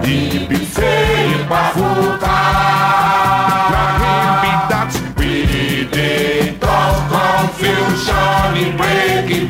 [0.05, 2.19] e pensei pra voltar.
[3.71, 4.67] Na hip
[7.09, 9.47] confusion, breaking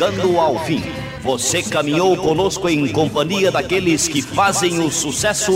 [0.00, 0.82] chegando ao fim.
[1.22, 5.52] Você caminhou conosco em companhia daqueles que fazem o sucesso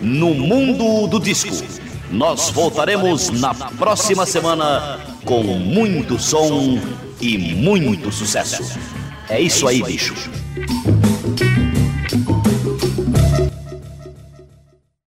[0.00, 1.54] no mundo do disco.
[2.10, 6.76] Nós voltaremos na próxima semana com muito som
[7.20, 8.76] e muito sucesso.
[9.28, 10.12] É isso aí, bicho.